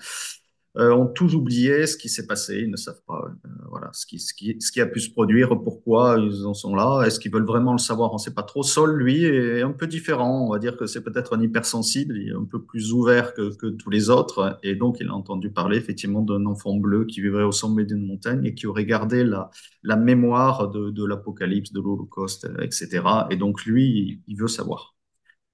euh, 0.78 0.92
ont 0.94 1.06
tous 1.06 1.34
oublié 1.34 1.86
ce 1.86 1.96
qui 1.96 2.08
s'est 2.08 2.26
passé, 2.26 2.60
ils 2.62 2.70
ne 2.70 2.76
savent 2.76 3.00
pas 3.06 3.22
euh, 3.46 3.48
voilà, 3.70 3.90
ce 3.92 4.06
qui, 4.06 4.18
ce, 4.18 4.34
qui, 4.34 4.56
ce 4.60 4.70
qui 4.72 4.80
a 4.80 4.86
pu 4.86 5.00
se 5.00 5.10
produire, 5.10 5.48
pourquoi 5.62 6.16
ils 6.18 6.44
en 6.46 6.54
sont 6.54 6.74
là, 6.74 7.02
est-ce 7.06 7.18
qu'ils 7.20 7.32
veulent 7.32 7.46
vraiment 7.46 7.72
le 7.72 7.78
savoir, 7.78 8.10
on 8.12 8.16
ne 8.16 8.20
sait 8.20 8.34
pas 8.34 8.42
trop. 8.42 8.62
Sol, 8.62 8.96
lui, 8.96 9.24
est 9.24 9.62
un 9.62 9.72
peu 9.72 9.86
différent, 9.86 10.46
on 10.46 10.52
va 10.52 10.58
dire 10.58 10.76
que 10.76 10.86
c'est 10.86 11.02
peut-être 11.02 11.36
un 11.36 11.40
hypersensible, 11.42 12.16
il 12.18 12.28
est 12.30 12.34
un 12.34 12.44
peu 12.44 12.62
plus 12.62 12.92
ouvert 12.92 13.34
que, 13.34 13.54
que 13.56 13.66
tous 13.68 13.90
les 13.90 14.10
autres, 14.10 14.58
et 14.62 14.74
donc 14.74 14.98
il 15.00 15.08
a 15.08 15.14
entendu 15.14 15.50
parler 15.50 15.76
effectivement 15.78 16.22
d'un 16.22 16.44
enfant 16.46 16.74
bleu 16.76 17.04
qui 17.06 17.20
vivrait 17.20 17.44
au 17.44 17.52
sommet 17.52 17.84
d'une 17.84 18.06
montagne 18.06 18.44
et 18.44 18.54
qui 18.54 18.66
aurait 18.66 18.84
gardé 18.86 19.24
la, 19.24 19.50
la 19.82 19.96
mémoire 19.96 20.68
de, 20.70 21.04
l'apocalypse, 21.06 21.72
de 21.72 21.80
l'Holocauste, 21.80 22.48
etc. 22.60 23.26
Et 23.30 23.36
donc 23.36 23.64
lui, 23.64 24.22
il 24.26 24.36
veut 24.36 24.48
savoir. 24.48 24.94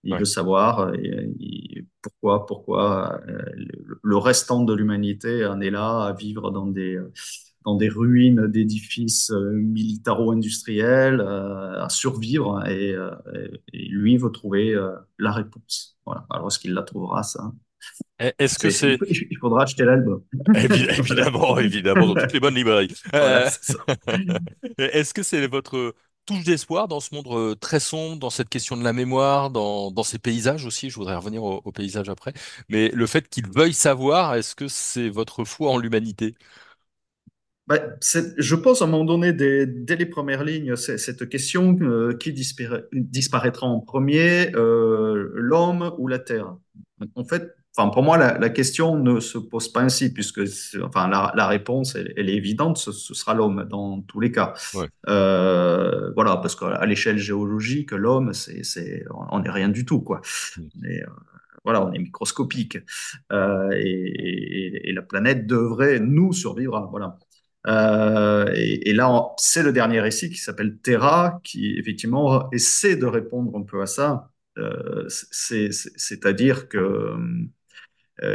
Il 0.05 0.15
Ouais. 0.15 0.19
veut 0.19 0.25
savoir 0.25 0.95
et- 0.95 1.33
pourquoi, 2.03 2.47
pourquoi 2.47 3.21
euh, 3.29 3.39
le, 4.03 4.17
restant 4.17 4.65
de 4.65 4.75
l'humanité 4.75 5.47
en 5.47 5.61
est 5.61 5.71
là 5.71 6.07
à 6.07 6.13
vivre 6.13 6.51
dans 6.51 6.67
des, 6.67 6.99
dans 7.65 7.77
des 7.77 7.89
ruines 7.89 8.49
d'édifices 8.49 9.31
euh, 9.31 9.53
militaro-industriels, 9.53 11.21
euh, 11.21 11.83
à 11.85 11.89
survivre. 11.89 12.67
Et, 12.69 12.95
et 13.73 13.89
lui 13.89 14.17
veut 14.17 14.31
trouver 14.31 14.77
la 15.19 15.33
réponse. 15.33 15.97
Voilà. 16.05 16.27
Alors, 16.31 16.49
est-ce 16.49 16.59
qu'il 16.59 16.75
la 16.75 16.83
trouvera, 16.83 17.23
ça? 17.23 17.53
Est-ce 18.19 18.59
que 18.59 18.71
C'est, 18.71 18.99
il, 19.09 19.39
faudra 19.39 19.65
acheter 19.65 19.85
l'album. 19.85 20.23
Évi- 20.55 20.89
Évidemment, 20.99 21.59
évidemment, 21.59 22.07
dans 22.07 22.15
toutes 22.15 22.33
les 22.33 22.41
bonnes 22.41 22.55
librairies. 22.55 22.95
Voilà. 23.11 23.51
Est-ce 24.79 25.13
que 25.13 25.23
c'est 25.23 25.47
votre 25.49 25.95
touche 26.25 26.45
d'espoir 26.45 26.89
dans 26.89 27.01
ce 27.01 27.15
monde 27.15 27.27
euh, 27.29 27.55
très 27.55 27.81
sombre, 27.81 28.19
dans 28.19 28.31
cette 28.31 28.49
question 28.49 28.77
de 28.77 28.85
la 28.85 28.93
mémoire, 28.93 29.51
dans, 29.51 29.91
dans 29.91 30.03
ces 30.03 30.19
paysages 30.19 30.67
aussi? 30.67 30.91
Je 30.91 30.97
voudrais 30.97 31.17
revenir 31.17 31.43
au, 31.45 31.73
paysage 31.73 32.09
après. 32.09 32.33
Mais 32.69 32.89
le 32.91 33.07
fait 33.07 33.29
qu'il 33.29 33.49
veuille 33.49 33.75
savoir, 33.75 34.35
est-ce 34.35 34.55
que 34.55 34.69
c'est 34.69 35.09
votre 35.09 35.45
foi 35.45 35.71
en 35.71 35.79
l'humanité? 35.79 36.35
Bah, 37.69 37.79
je 38.01 38.55
pense 38.57 38.83
à 38.83 38.87
un 38.87 38.89
moment 38.89 39.05
donné, 39.05 39.33
dès, 39.33 39.67
dès 39.67 39.97
les 39.97 40.07
premières 40.07 40.43
lignes, 40.43 40.75
cette 40.77 41.29
question 41.29 41.79
euh, 41.81 42.17
qui 42.17 42.33
dispara- 42.33 42.83
disparaîtra 42.93 43.67
en 43.67 43.81
premier, 43.81 44.55
euh, 44.57 45.31
l'homme 45.35 45.95
ou 45.99 46.09
la 46.09 46.19
terre? 46.19 46.57
En 47.15 47.25
fait, 47.25 47.55
enfin, 47.77 47.89
pour 47.91 48.03
moi, 48.03 48.19
la, 48.19 48.39
la 48.39 48.49
question 48.51 48.97
ne 48.97 49.21
se 49.21 49.39
pose 49.39 49.69
pas 49.73 49.81
ainsi, 49.81 50.13
puisque 50.13 50.41
enfin, 50.83 51.09
la, 51.09 51.33
la 51.35 51.47
réponse, 51.47 51.95
elle, 51.95 52.13
elle 52.17 52.29
est 52.31 52.35
évidente, 52.37 52.79
ce, 52.79 52.93
ce 52.93 53.15
sera 53.15 53.35
l'homme 53.35 53.67
dans 53.71 54.01
tous 54.03 54.21
les 54.21 54.31
cas. 54.33 54.55
Ouais. 54.75 54.87
Euh, 55.09 56.13
voilà, 56.15 56.37
parce 56.39 56.55
qu'à 56.57 56.85
l'échelle 56.87 57.19
géologique, 57.19 57.93
l'homme, 57.93 58.33
c'est, 58.35 59.05
on 59.31 59.41
n'est 59.41 59.51
rien 59.51 59.69
du 59.69 59.85
tout, 59.85 60.01
quoi. 60.01 60.21
Mm. 60.57 60.63
Mais, 60.81 61.03
euh, 61.03 61.07
voilà, 61.65 61.85
on 61.87 61.93
est 61.93 61.99
microscopique. 61.99 62.79
Euh, 63.33 63.71
et, 63.73 63.81
et- 63.81 64.89
et 64.91 64.93
la 64.93 65.03
planète 65.03 65.47
devrait 65.47 66.01
nous 66.01 66.33
survivre. 66.33 66.89
Voilà. 66.91 67.19
Euh, 67.69 68.51
et, 68.55 68.91
et 68.91 68.93
là, 68.93 69.29
c'est 69.39 69.63
le 69.63 69.73
dernier 69.73 70.01
récit 70.01 70.31
qui 70.31 70.39
s'appelle 70.39 70.79
Terra, 70.79 71.41
qui 71.45 71.79
effectivement 71.79 72.51
essaie 72.51 72.97
de 72.97 73.07
répondre 73.07 73.57
un 73.57 73.63
peu 73.63 73.81
à 73.83 73.87
ça. 73.87 74.31
Euh, 74.59 75.05
c'est, 75.09 75.71
c'est- 75.73 75.93
c'est-à-dire 75.97 76.69
que 76.69 76.79
euh, 76.79 77.17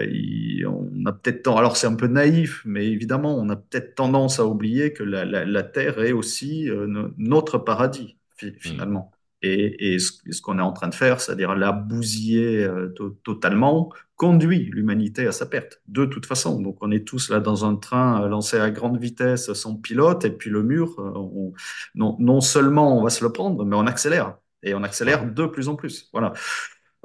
il- 0.09 0.65
on 0.67 1.05
a 1.05 1.13
peut-être 1.13 1.47
alors 1.57 1.77
c'est 1.77 1.87
un 1.87 1.95
peu 1.95 2.07
naïf, 2.07 2.61
mais 2.65 2.87
évidemment, 2.87 3.37
on 3.37 3.49
a 3.49 3.55
peut-être 3.55 3.95
tendance 3.95 4.39
à 4.39 4.45
oublier 4.45 4.93
que 4.93 5.03
la, 5.03 5.25
la- 5.25 5.45
la 5.45 5.63
Terre 5.63 5.99
est 6.01 6.11
aussi 6.11 6.69
euh, 6.69 6.87
no- 6.87 7.09
notre 7.17 7.57
paradis, 7.57 8.17
Hmm. 8.41 8.49
finalement. 8.59 9.11
Et, 9.43 9.93
et 9.93 9.99
ce, 9.99 10.13
ce 10.31 10.41
qu'on 10.41 10.57
est 10.57 10.61
en 10.63 10.73
train 10.73 10.87
de 10.87 10.95
faire, 10.95 11.21
c'est-à-dire 11.21 11.55
la 11.55 11.71
bousiller 11.71 12.63
euh, 12.63 12.89
to- 12.95 13.11
totalement, 13.23 13.91
conduit 14.15 14.65
l'humanité 14.73 15.27
à 15.27 15.31
sa 15.31 15.45
perte, 15.45 15.81
de 15.87 16.05
toute 16.05 16.25
façon. 16.25 16.59
Donc 16.61 16.77
on 16.81 16.91
est 16.91 17.07
tous 17.07 17.29
là 17.29 17.39
dans 17.39 17.63
un 17.65 17.75
train 17.75 18.23
euh, 18.23 18.27
lancé 18.27 18.57
à 18.57 18.71
grande 18.71 18.99
vitesse 18.99 19.53
sans 19.53 19.75
pilote, 19.75 20.25
et 20.25 20.31
puis 20.31 20.49
le 20.49 20.63
mur, 20.63 20.95
euh, 20.99 21.11
on- 21.15 21.53
non, 21.95 22.17
non 22.19 22.41
seulement 22.41 22.97
on 22.99 23.03
va 23.03 23.09
se 23.11 23.23
le 23.23 23.31
prendre, 23.31 23.63
mais 23.65 23.75
on 23.75 23.85
accélère. 23.87 24.37
Et 24.63 24.73
on 24.73 24.83
accélère 24.83 25.31
de 25.31 25.45
plus 25.45 25.69
en 25.69 25.75
plus. 25.75 26.09
Voilà. 26.13 26.33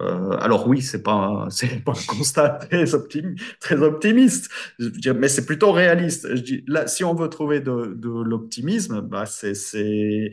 Euh, 0.03 0.37
alors 0.41 0.67
oui, 0.69 0.83
c'est 0.83 1.03
pas, 1.03 1.47
c'est 1.51 1.85
pas 1.85 1.93
un 1.93 2.03
constat 2.07 2.51
très, 2.51 2.95
optimi- 2.95 3.37
très 3.61 3.77
optimiste, 3.83 4.51
je 4.79 4.87
veux 4.87 4.91
dire, 4.91 5.15
mais 5.15 5.29
c'est 5.29 5.47
plutôt 5.47 5.73
réaliste. 5.73 6.35
Je 6.35 6.41
dis, 6.43 6.65
là, 6.67 6.87
si 6.89 7.05
on 7.05 7.15
veut 7.15 7.29
trouver 7.29 7.61
de, 7.61 7.95
de 7.97 8.09
l'optimisme, 8.09 9.01
bah, 9.03 9.27
c'est, 9.27 9.55
c'est, 9.55 10.31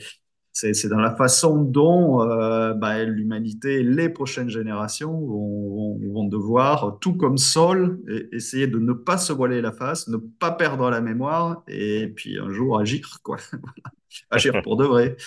dans 0.90 1.00
la 1.00 1.16
façon 1.16 1.62
dont 1.64 2.22
euh, 2.22 2.74
bah, 2.74 3.04
l'humanité, 3.04 3.84
les 3.84 4.10
prochaines 4.10 4.50
générations 4.50 5.14
vont, 5.14 5.98
vont- 5.98 6.14
vont 6.14 6.26
devoir, 6.26 6.98
tout 7.00 7.16
comme 7.16 7.38
Saul, 7.38 8.00
e- 8.10 8.28
essayer 8.36 8.68
de 8.68 8.80
ne 8.80 8.94
pas 8.94 9.18
se 9.18 9.32
voiler 9.34 9.62
la 9.62 9.72
face, 9.72 10.08
ne 10.10 10.18
pas 10.18 10.52
perdre 10.52 10.90
la 10.90 11.02
mémoire, 11.02 11.64
et 11.68 12.08
puis 12.16 12.38
un 12.40 12.50
jour 12.52 12.80
agir, 12.80 13.20
quoi. 13.24 13.38
Agir 14.32 14.62
pour 14.62 14.78
de 14.78 14.86
vrai. 14.86 15.18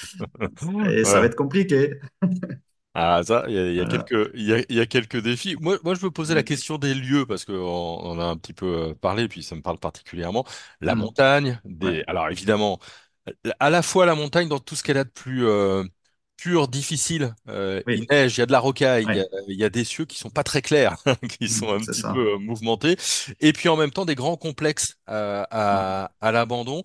Et 0.91 1.05
ça 1.05 1.21
va 1.21 1.27
être 1.27 1.37
compliqué. 1.37 1.95
Ah, 2.95 3.23
ça, 3.25 3.45
il 3.49 3.55
y 3.55 3.59
a, 3.59 3.69
il 3.71 3.75
y 3.77 3.81
a 3.81 3.87
Voilà. 3.87 3.87
quelques, 3.87 4.31
il 4.35 4.43
y 4.47 4.53
a, 4.53 4.59
il 4.69 4.77
y 4.77 4.81
a 4.81 4.85
quelques 4.87 5.17
défis. 5.17 5.57
Moi, 5.61 5.79
moi, 5.83 5.95
je 5.95 6.05
me 6.05 6.11
posais 6.11 6.35
la 6.35 6.43
Mm. 6.43 6.45
question 6.45 6.77
des 6.77 6.93
lieux 6.95 7.25
parce 7.25 7.47
qu'on 7.47 7.55
on 7.55 8.11
en 8.11 8.19
a 8.21 8.25
un 8.25 8.37
petit 8.37 8.53
peu 8.53 8.67
euh, 8.91 8.95
parlé, 8.95 9.29
puis 9.29 9.43
ça 9.43 9.57
me 9.57 9.63
parle 9.63 9.79
particulièrement. 9.79 10.45
La 10.83 10.95
Mm. 10.95 10.95
montagne, 10.95 11.59
Ouais. 11.83 11.95
des... 11.95 12.05
alors 12.07 12.29
évidemment, 12.31 12.79
à 13.61 13.71
la 13.71 13.83
fois 13.83 14.07
la 14.07 14.15
montagne 14.15 14.49
dans 14.49 14.59
tout 14.61 14.77
ce 14.77 14.83
qu'elle 14.83 14.99
a 14.99 15.05
de 15.05 15.11
plus 15.11 15.47
euh, 15.47 15.85
pur, 16.37 16.69
difficile. 16.69 17.35
Euh, 17.49 17.83
il 17.93 18.05
Oui. 18.05 18.11
neige, 18.11 18.37
il 18.39 18.41
y 18.41 18.43
a 18.43 18.47
de 18.47 18.53
la 18.53 18.61
rocaille, 18.61 19.07
il 19.07 19.15
y 19.15 19.21
a, 19.21 19.25
Ouais. 19.25 19.33
il 19.49 19.57
y 19.59 19.65
a 19.65 19.71
des 19.71 19.85
cieux 19.85 20.05
qui 20.07 20.19
sont 20.19 20.31
pas 20.31 20.45
très 20.45 20.63
clairs, 20.63 20.97
qui 21.39 21.49
Mm. 21.49 21.51
sont 21.51 21.73
un 21.73 21.85
C'est 21.85 21.93
petit 21.93 22.03
ça. 22.03 22.13
peu 22.13 22.35
euh, 22.35 22.39
mouvementés, 22.39 22.97
et 23.41 23.53
puis 23.55 23.69
en 23.71 23.77
même 23.77 23.91
temps 23.93 24.05
des 24.07 24.15
grands 24.17 24.37
complexes 24.37 24.97
euh, 25.11 25.45
à, 25.51 26.13
à 26.21 26.33
l'abandon. 26.33 26.83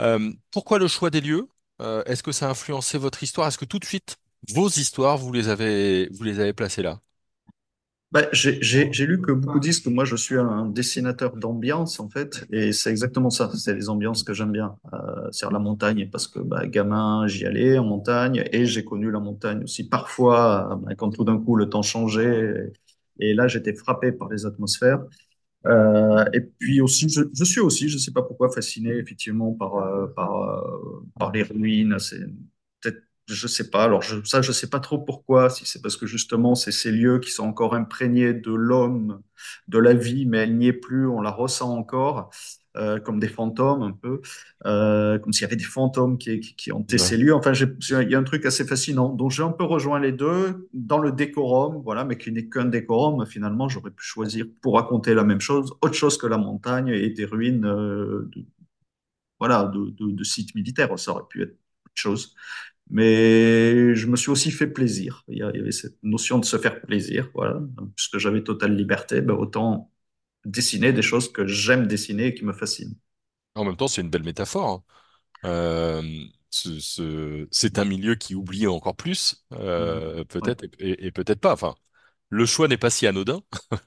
Euh, 0.00 0.32
pourquoi 0.50 0.78
le 0.78 0.88
choix 0.88 1.10
des 1.10 1.20
lieux? 1.20 1.48
Euh, 1.82 2.02
est-ce 2.04 2.22
que 2.22 2.32
ça 2.32 2.46
a 2.48 2.50
influencé 2.50 2.98
votre 2.98 3.22
histoire? 3.22 3.48
Est-ce 3.48 3.58
que 3.58 3.64
tout 3.66 3.78
de 3.78 3.84
suite 3.84 4.16
vos 4.48 4.68
histoires 4.68 5.18
vous 5.18 5.32
les 5.32 5.48
avez 5.48 6.08
vous 6.12 6.24
les 6.24 6.40
avez 6.40 6.52
placées 6.52 6.82
là? 6.82 7.00
Bah, 8.12 8.26
j'ai 8.32 9.06
lu 9.06 9.20
que 9.20 9.30
beaucoup 9.30 9.60
disent 9.60 9.78
que 9.78 9.88
moi 9.88 10.04
je 10.04 10.16
suis 10.16 10.36
un 10.36 10.66
dessinateur 10.66 11.36
d'ambiance 11.36 12.00
en 12.00 12.08
fait, 12.08 12.44
et 12.50 12.72
c'est 12.72 12.90
exactement 12.90 13.30
ça, 13.30 13.52
c'est 13.54 13.72
les 13.72 13.88
ambiances 13.88 14.24
que 14.24 14.34
j'aime 14.34 14.50
bien, 14.50 14.74
euh, 14.92 15.28
c'est 15.30 15.48
la 15.48 15.60
montagne, 15.60 16.08
parce 16.10 16.26
que 16.26 16.40
bah, 16.40 16.66
gamin 16.66 17.28
j'y 17.28 17.46
allais 17.46 17.78
en 17.78 17.84
montagne, 17.84 18.42
et 18.50 18.66
j'ai 18.66 18.84
connu 18.84 19.12
la 19.12 19.20
montagne 19.20 19.62
aussi 19.62 19.88
parfois, 19.88 20.72
euh, 20.72 20.76
bah, 20.76 20.94
quand 20.96 21.10
tout 21.10 21.22
d'un 21.22 21.38
coup 21.38 21.54
le 21.54 21.68
temps 21.68 21.82
changeait, 21.82 22.72
et, 23.20 23.32
là 23.32 23.46
j'étais 23.46 23.74
frappé 23.74 24.10
par 24.10 24.28
les 24.28 24.44
atmosphères. 24.44 25.04
Euh, 25.66 26.24
et 26.32 26.40
puis 26.40 26.80
aussi, 26.80 27.08
je, 27.08 27.44
suis 27.44 27.60
aussi, 27.60 27.88
je 27.88 27.98
sais 27.98 28.12
pas 28.12 28.22
pourquoi, 28.22 28.50
fasciné 28.50 28.96
effectivement 28.96 29.52
par, 29.52 29.76
euh, 29.76 30.06
par, 30.08 31.32
les 31.32 31.42
ruines. 31.42 31.96
Je 33.34 33.46
sais 33.46 33.70
pas. 33.70 33.84
Alors 33.84 34.02
je, 34.02 34.22
ça, 34.24 34.42
je 34.42 34.52
sais 34.52 34.68
pas 34.68 34.80
trop 34.80 34.98
pourquoi. 34.98 35.50
Si 35.50 35.66
c'est 35.66 35.80
parce 35.82 35.96
que 35.96 36.06
justement, 36.06 36.54
c'est 36.54 36.72
ces 36.72 36.90
lieux 36.92 37.18
qui 37.20 37.30
sont 37.30 37.44
encore 37.46 37.74
imprégnés 37.74 38.34
de 38.34 38.52
l'homme, 38.52 39.22
de 39.68 39.78
la 39.78 39.94
vie, 39.94 40.26
mais 40.26 40.38
elle 40.38 40.56
n'y 40.58 40.68
est 40.68 40.72
plus. 40.72 41.06
On 41.08 41.20
la 41.20 41.30
ressent 41.30 41.70
encore. 41.76 42.30
euh, 42.76 43.00
comme 43.00 43.18
des 43.18 43.26
fantômes 43.28 43.82
un 43.82 43.90
peu, 43.92 44.20
euh, 44.66 45.18
comme 45.18 45.32
s'il 45.32 45.42
y 45.42 45.46
avait 45.46 45.56
des 45.56 45.64
fantômes 45.64 46.18
qui, 46.18 46.38
qui, 46.40 46.54
qui 46.54 46.70
hantaient 46.72 46.98
Ouais. 46.98 46.98
ces 46.98 47.16
lieux. 47.16 47.34
Enfin, 47.34 47.52
il 47.52 48.10
y 48.10 48.14
a 48.14 48.18
un 48.18 48.22
truc 48.22 48.46
assez 48.46 48.64
fascinant. 48.64 49.08
Donc, 49.08 49.32
j'ai 49.32 49.42
un 49.42 49.50
peu 49.50 49.64
rejoint 49.64 49.98
les 49.98 50.12
deux 50.12 50.68
dans 50.72 50.98
le 50.98 51.10
décorum, 51.12 51.82
voilà, 51.82 52.04
mais 52.04 52.16
qui 52.16 52.30
n'est 52.32 52.48
qu'un 52.48 52.66
décorum. 52.66 53.26
Finalement, 53.26 53.68
j'aurais 53.68 53.90
pu 53.90 54.04
choisir 54.04 54.46
pour 54.62 54.76
raconter 54.76 55.14
la 55.14 55.24
même 55.24 55.40
chose, 55.40 55.72
autre 55.82 55.94
chose 55.94 56.16
que 56.16 56.26
la 56.28 56.38
montagne 56.38 56.88
et 56.90 57.10
des 57.10 57.24
ruines, 57.24 57.64
euh, 57.66 58.28
de, 58.36 58.44
voilà, 59.38 59.64
de, 59.64 59.90
de, 59.90 60.10
de 60.12 60.24
sites 60.24 60.54
militaires. 60.54 60.98
Ça 60.98 61.12
aurait 61.12 61.26
pu 61.28 61.42
être 61.42 61.50
autre 61.52 61.94
chose. 61.94 62.34
Mais 62.90 63.94
je 63.94 64.06
me 64.06 64.16
suis 64.16 64.30
aussi 64.30 64.50
fait 64.50 64.66
plaisir. 64.66 65.24
Il 65.28 65.38
y, 65.38 65.42
avait 65.42 65.72
cette 65.72 65.96
notion 66.02 66.38
de 66.38 66.44
se 66.44 66.58
faire 66.58 66.80
plaisir, 66.82 67.30
voilà. 67.34 67.60
Puisque 67.96 68.18
j'avais 68.18 68.42
totale 68.44 68.74
liberté, 68.76 69.20
ben 69.22 69.34
autant 69.34 69.92
dessiner 70.44 70.92
des 70.92 71.02
choses 71.02 71.32
que 71.32 71.46
j'aime 71.46 71.86
dessiner 71.86 72.28
et 72.28 72.34
qui 72.34 72.44
me 72.44 72.52
fascinent. 72.52 72.96
En 73.54 73.64
même 73.64 73.76
temps, 73.76 73.88
c'est 73.88 74.00
une 74.02 74.10
belle 74.10 74.22
métaphore. 74.24 74.68
hein. 74.70 74.84
Euh, 75.46 76.02
ce, 76.50 76.80
ce- 76.80 77.48
c'est 77.52 77.78
un 77.78 77.84
milieu 77.86 78.14
qui 78.16 78.34
oublie 78.34 78.66
encore 78.66 78.96
plus, 78.96 79.44
euh, 79.52 80.24
peut-être 80.24 80.64
et, 80.64 80.70
et- 80.80 81.06
et 81.08 81.12
peut-être 81.12 81.40
pas. 81.40 81.52
Enfin, 81.54 81.74
le 82.30 82.46
choix 82.46 82.68
n'est 82.68 82.78
pas 82.78 82.90
si 82.90 83.06
anodin. 83.06 83.42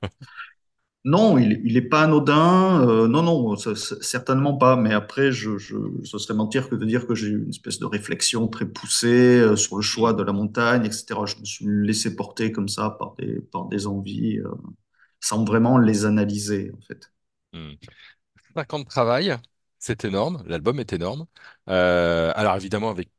Non, 1.05 1.37
il, 1.37 1.61
il 1.65 1.75
est 1.75 1.81
pas 1.81 2.03
anodin. 2.03 2.87
euh, 2.87 3.07
non, 3.09 3.23
non, 3.23 3.55
ça- 3.57 3.75
certainement 3.75 4.55
pas. 4.57 4.77
Mais 4.77 4.93
après, 4.93 5.31
je, 5.33 5.57
je, 5.57 5.75
ce 6.05 6.17
serait 6.17 6.33
mentir 6.33 6.69
que 6.69 6.75
de 6.75 6.85
dire 6.85 7.07
que 7.07 7.13
j'ai 7.15 7.27
eu 7.27 7.43
une 7.43 7.49
espèce 7.49 7.77
de 7.79 7.85
réflexion 7.85 8.47
très 8.47 8.65
poussée 8.65 9.39
euh, 9.41 9.55
sur 9.57 9.75
le 9.75 9.81
choix 9.81 10.13
de 10.13 10.23
la 10.23 10.31
montagne, 10.31 10.85
etc. 10.85 11.25
Je 11.25 11.37
me 11.39 11.45
suis 11.45 11.65
laissé 11.67 12.15
porter 12.15 12.53
comme 12.53 12.69
ça 12.69 12.89
par 12.91 13.15
des, 13.15 13.41
par 13.41 13.65
des 13.67 13.85
envies, 13.85 14.37
euh, 14.39 14.49
sans 15.21 15.45
vraiment 15.45 15.77
les 15.77 16.05
analyser, 16.05 16.71
en 16.77 16.81
fait. 16.81 17.11
Hmm. 17.53 17.73
Cinq 18.55 18.73
ans 18.73 18.79
de 18.79 18.85
travail, 18.85 19.35
c'est 19.79 20.05
énorme. 20.05 20.43
L'album 20.47 20.79
est 20.79 20.93
énorme. 20.93 21.27
Alors 21.67 22.55
évidemment, 22.57 22.89
avec, 22.91 23.09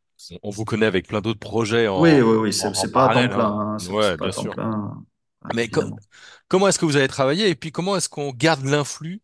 on 0.43 0.51
vous 0.51 0.65
connaît 0.65 0.87
avec 0.87 1.09
plein 1.09 1.21
d'autres 1.21 1.41
projets 1.41 1.89
Oui, 1.95 2.21
en, 2.21 2.23
oui, 2.23 2.37
oui, 2.37 2.53
en, 2.59 2.75
c'est 2.75 2.93
pas 2.93 3.05
à 3.05 3.09
temps 3.11 3.29
parallèle. 3.29 3.31
plein. 3.31 3.47
hein. 3.47 3.77
hein, 3.79 3.79
Ouais, 3.89 4.19
pas 4.19 4.29
bien 4.29 4.33
temps 4.33 4.47
sûr. 4.47 4.55
plein, 4.55 5.05
hein, 5.43 5.53
Mais 5.53 5.69
co- 5.71 5.83
évidemment. 5.83 6.03
Comment 6.49 6.69
est-ce 6.69 6.79
que 6.79 6.85
vous 6.87 6.97
avez 6.97 7.09
travaillé 7.09 7.49
et 7.51 7.55
puis 7.55 7.73
comment 7.73 7.97
est-ce 7.97 8.09
qu'on 8.09 8.33
garde 8.33 8.65
l'influx 8.65 9.23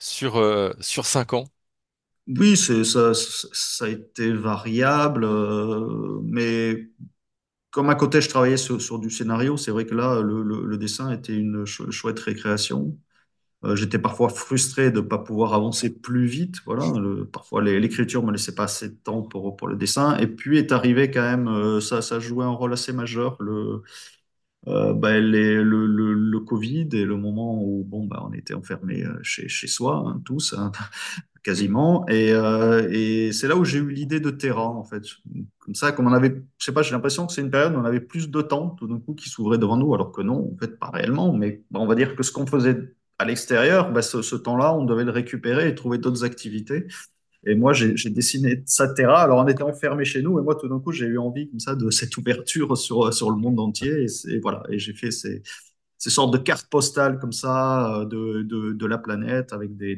sur, 0.00 0.36
euh, 0.38 0.72
sur 0.80 1.06
cinq 1.06 1.34
ans? 1.34 1.48
Oui, 2.28 2.56
ça, 2.56 3.12
a 3.84 3.88
été 3.88 4.32
variable, 4.32 5.24
euh, 5.24 6.20
mais 6.24 6.88
Comme 7.70 7.90
à 7.90 7.96
côté, 7.96 8.20
je 8.22 8.28
travaillais 8.30 8.56
sur, 8.58 8.98
du 9.00 9.10
scénario, 9.10 9.56
c'est 9.58 9.70
vrai 9.72 9.86
que 9.86 9.94
là, 9.94 10.20
le, 10.22 10.42
dessin 10.78 11.12
était 11.12 11.36
une 11.36 11.66
chou- 11.66 11.90
chouette 11.92 12.20
récréation. 12.20 12.98
Euh, 13.64 13.76
j'étais 13.76 13.98
parfois 14.00 14.28
frustré 14.30 14.90
de 14.92 14.96
ne 15.00 15.06
pas 15.06 15.18
pouvoir 15.18 15.54
avancer 15.54 15.90
plus 16.00 16.26
vite. 16.26 16.56
Voilà, 16.66 16.92
parfois 17.32 17.62
l'écriture 17.62 18.24
me 18.24 18.32
laissait 18.32 18.54
pas 18.54 18.64
assez 18.64 18.90
de 18.90 18.94
temps 18.96 19.22
pour, 19.22 19.56
pour 19.56 19.68
le 19.68 19.76
dessin. 19.76 20.16
Et 20.18 20.26
puis 20.28 20.58
est 20.58 20.72
arrivé 20.72 21.10
quand 21.10 21.22
même, 21.22 21.48
euh, 21.48 21.80
ça, 21.80 22.02
ça 22.02 22.20
jouait 22.20 22.44
un 22.46 22.50
rôle 22.50 22.72
assez 22.74 22.92
majeur, 22.92 23.36
le, 23.40 23.82
euh, 24.68 24.92
bah, 24.94 25.18
le, 25.20 25.62
le, 25.62 26.12
le 26.14 26.40
Covid 26.40 26.88
et 26.92 27.04
le 27.04 27.16
moment 27.16 27.62
où 27.62 27.84
bon, 27.84 28.04
bah, 28.06 28.22
on 28.28 28.32
était 28.32 28.54
enfermés 28.54 29.04
euh, 29.04 29.18
chez, 29.22 29.48
chez 29.48 29.66
soi, 29.68 30.04
hein, 30.06 30.22
tous. 30.24 30.54
hein 30.58 30.72
quasiment. 31.42 32.06
Et, 32.08 32.32
euh, 32.32 32.88
et 32.90 33.32
c'est 33.32 33.48
là 33.48 33.56
où 33.56 33.64
j'ai 33.64 33.78
eu 33.78 33.90
l'idée 33.90 34.20
de 34.20 34.30
Terra, 34.30 34.68
en 34.68 34.84
fait. 34.84 35.02
Comme 35.60 35.74
ça, 35.74 35.92
comme 35.92 36.06
on 36.08 36.12
avait, 36.12 36.42
je 36.58 36.64
sais 36.64 36.72
pas, 36.72 36.82
j'ai 36.82 36.92
l'impression 36.92 37.26
que 37.26 37.32
c'est 37.32 37.40
une 37.42 37.50
période 37.50 37.74
où 37.74 37.78
on 37.78 37.84
avait 37.84 38.00
plus 38.00 38.30
de 38.30 38.42
temps, 38.42 38.70
tout 38.70 38.86
d'un 38.88 38.98
coup, 39.00 39.14
qui 39.14 39.28
s'ouvrait 39.28 39.58
devant 39.58 39.76
nous, 39.76 39.94
alors 39.94 40.12
que 40.12 40.22
non, 40.22 40.50
en 40.54 40.56
fait, 40.58 40.78
pas 40.78 40.90
réellement. 40.90 41.32
Mais 41.32 41.62
bon, 41.70 41.80
on 41.80 41.86
va 41.86 41.94
dire 41.94 42.16
que 42.16 42.22
ce 42.24 42.32
qu'on 42.32 42.46
faisait 42.46 42.94
à 43.18 43.24
l'extérieur, 43.24 43.92
bah, 43.92 44.02
ce, 44.02 44.22
ce 44.22 44.36
temps-là, 44.36 44.74
on 44.74 44.84
devait 44.84 45.04
le 45.04 45.10
récupérer 45.12 45.68
et 45.68 45.74
trouver 45.74 45.98
d'autres 45.98 46.24
activités. 46.24 46.86
Et 47.46 47.54
moi, 47.54 47.72
j'ai 47.72 48.10
dessiné 48.10 48.62
ça 48.66 48.88
Terra. 48.92 49.22
Alors, 49.22 49.38
on 49.38 49.48
était 49.48 49.62
enfermés 49.62 50.04
chez 50.04 50.20
nous, 50.20 50.38
et 50.38 50.42
moi, 50.42 50.56
tout 50.56 50.68
d'un 50.68 50.80
coup, 50.80 50.92
j'ai 50.92 51.06
eu 51.06 51.18
envie, 51.18 51.48
comme 51.48 51.60
ça, 51.60 51.76
de 51.76 51.90
cette 51.90 52.16
ouverture 52.16 52.76
sur, 52.76 53.14
sur 53.14 53.30
le 53.30 53.36
monde 53.36 53.60
entier. 53.60 54.06
Et, 54.28 54.38
voilà, 54.40 54.64
et 54.68 54.78
j'ai 54.78 54.92
fait 54.94 55.12
ces, 55.12 55.42
ces 55.98 56.10
sortes 56.10 56.32
de 56.32 56.38
cartes 56.38 56.68
postales 56.68 57.18
comme 57.18 57.32
ça 57.32 58.00
euh, 58.00 58.04
de, 58.04 58.42
de, 58.42 58.72
de 58.72 58.86
la 58.86 58.98
planète 58.98 59.52
avec 59.52 59.76
des, 59.76 59.96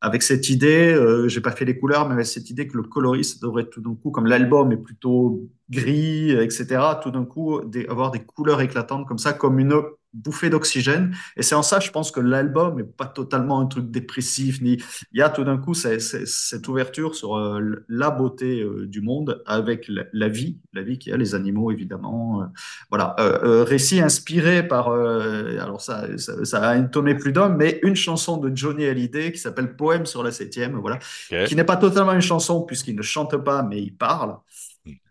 avec 0.00 0.22
cette 0.24 0.48
idée, 0.50 0.92
euh, 0.92 1.28
j'ai 1.28 1.40
pas 1.40 1.52
fait 1.52 1.64
les 1.64 1.78
couleurs, 1.78 2.08
mais 2.08 2.14
avec 2.14 2.26
cette 2.26 2.50
idée 2.50 2.66
que 2.66 2.76
le 2.76 2.82
coloriste 2.82 3.40
devrait 3.40 3.66
tout 3.66 3.80
d'un 3.80 3.94
coup, 3.94 4.10
comme 4.10 4.26
l'album 4.26 4.72
est 4.72 4.76
plutôt 4.76 5.48
gris, 5.70 6.32
etc., 6.32 6.80
tout 7.00 7.12
d'un 7.12 7.24
coup 7.24 7.60
avoir 7.88 8.10
des 8.10 8.18
couleurs 8.24 8.60
éclatantes 8.60 9.06
comme 9.06 9.18
ça, 9.18 9.32
comme 9.32 9.60
une 9.60 9.72
bouffée 10.14 10.50
d'oxygène. 10.50 11.14
Et 11.36 11.42
c'est 11.42 11.54
en 11.54 11.62
ça, 11.62 11.80
je 11.80 11.90
pense 11.90 12.10
que 12.10 12.20
l'album 12.20 12.78
est 12.80 12.84
pas 12.84 13.06
totalement 13.06 13.60
un 13.60 13.66
truc 13.66 13.90
dépressif, 13.90 14.60
ni 14.60 14.78
il 15.12 15.18
y 15.18 15.22
a 15.22 15.28
tout 15.30 15.44
d'un 15.44 15.58
coup 15.58 15.74
c'est- 15.74 16.00
c'est- 16.00 16.26
cette 16.26 16.68
ouverture 16.68 17.14
sur 17.14 17.36
euh, 17.36 17.84
la 17.88 18.10
beauté 18.10 18.60
euh, 18.62 18.86
du 18.86 19.00
monde 19.00 19.42
avec 19.46 19.86
la, 19.88 20.04
la 20.12 20.28
vie, 20.28 20.58
la 20.72 20.82
vie 20.82 20.98
qui 20.98 21.12
a 21.12 21.16
les 21.16 21.34
animaux 21.34 21.70
évidemment. 21.70 22.42
euh, 22.42 22.46
voilà, 22.90 23.16
euh, 23.20 23.64
récit 23.64 24.00
inspiré 24.00 24.66
par, 24.66 24.90
alors 24.92 25.80
ça, 25.80 26.06
ça, 26.18 26.44
ça 26.44 26.62
a 26.70 26.76
entonné 26.78 27.14
plus 27.14 27.32
d'un, 27.32 27.48
mais 27.48 27.80
une 27.82 27.96
chanson 27.96 28.36
de 28.36 28.54
Johnny 28.54 28.84
Hallyday 28.86 29.32
qui 29.32 29.38
s'appelle 29.38 29.76
Poème 29.76 30.06
sur 30.06 30.22
la 30.22 30.30
septième, 30.32 30.76
voilà, 30.76 30.98
qui 31.44 31.56
n'est 31.56 31.64
pas 31.64 31.76
totalement 31.76 32.12
une 32.12 32.20
chanson 32.20 32.62
puisqu'il 32.62 32.96
ne 32.96 33.02
chante 33.02 33.36
pas, 33.44 33.62
mais 33.62 33.80
il 33.82 33.94
parle. 33.96 34.36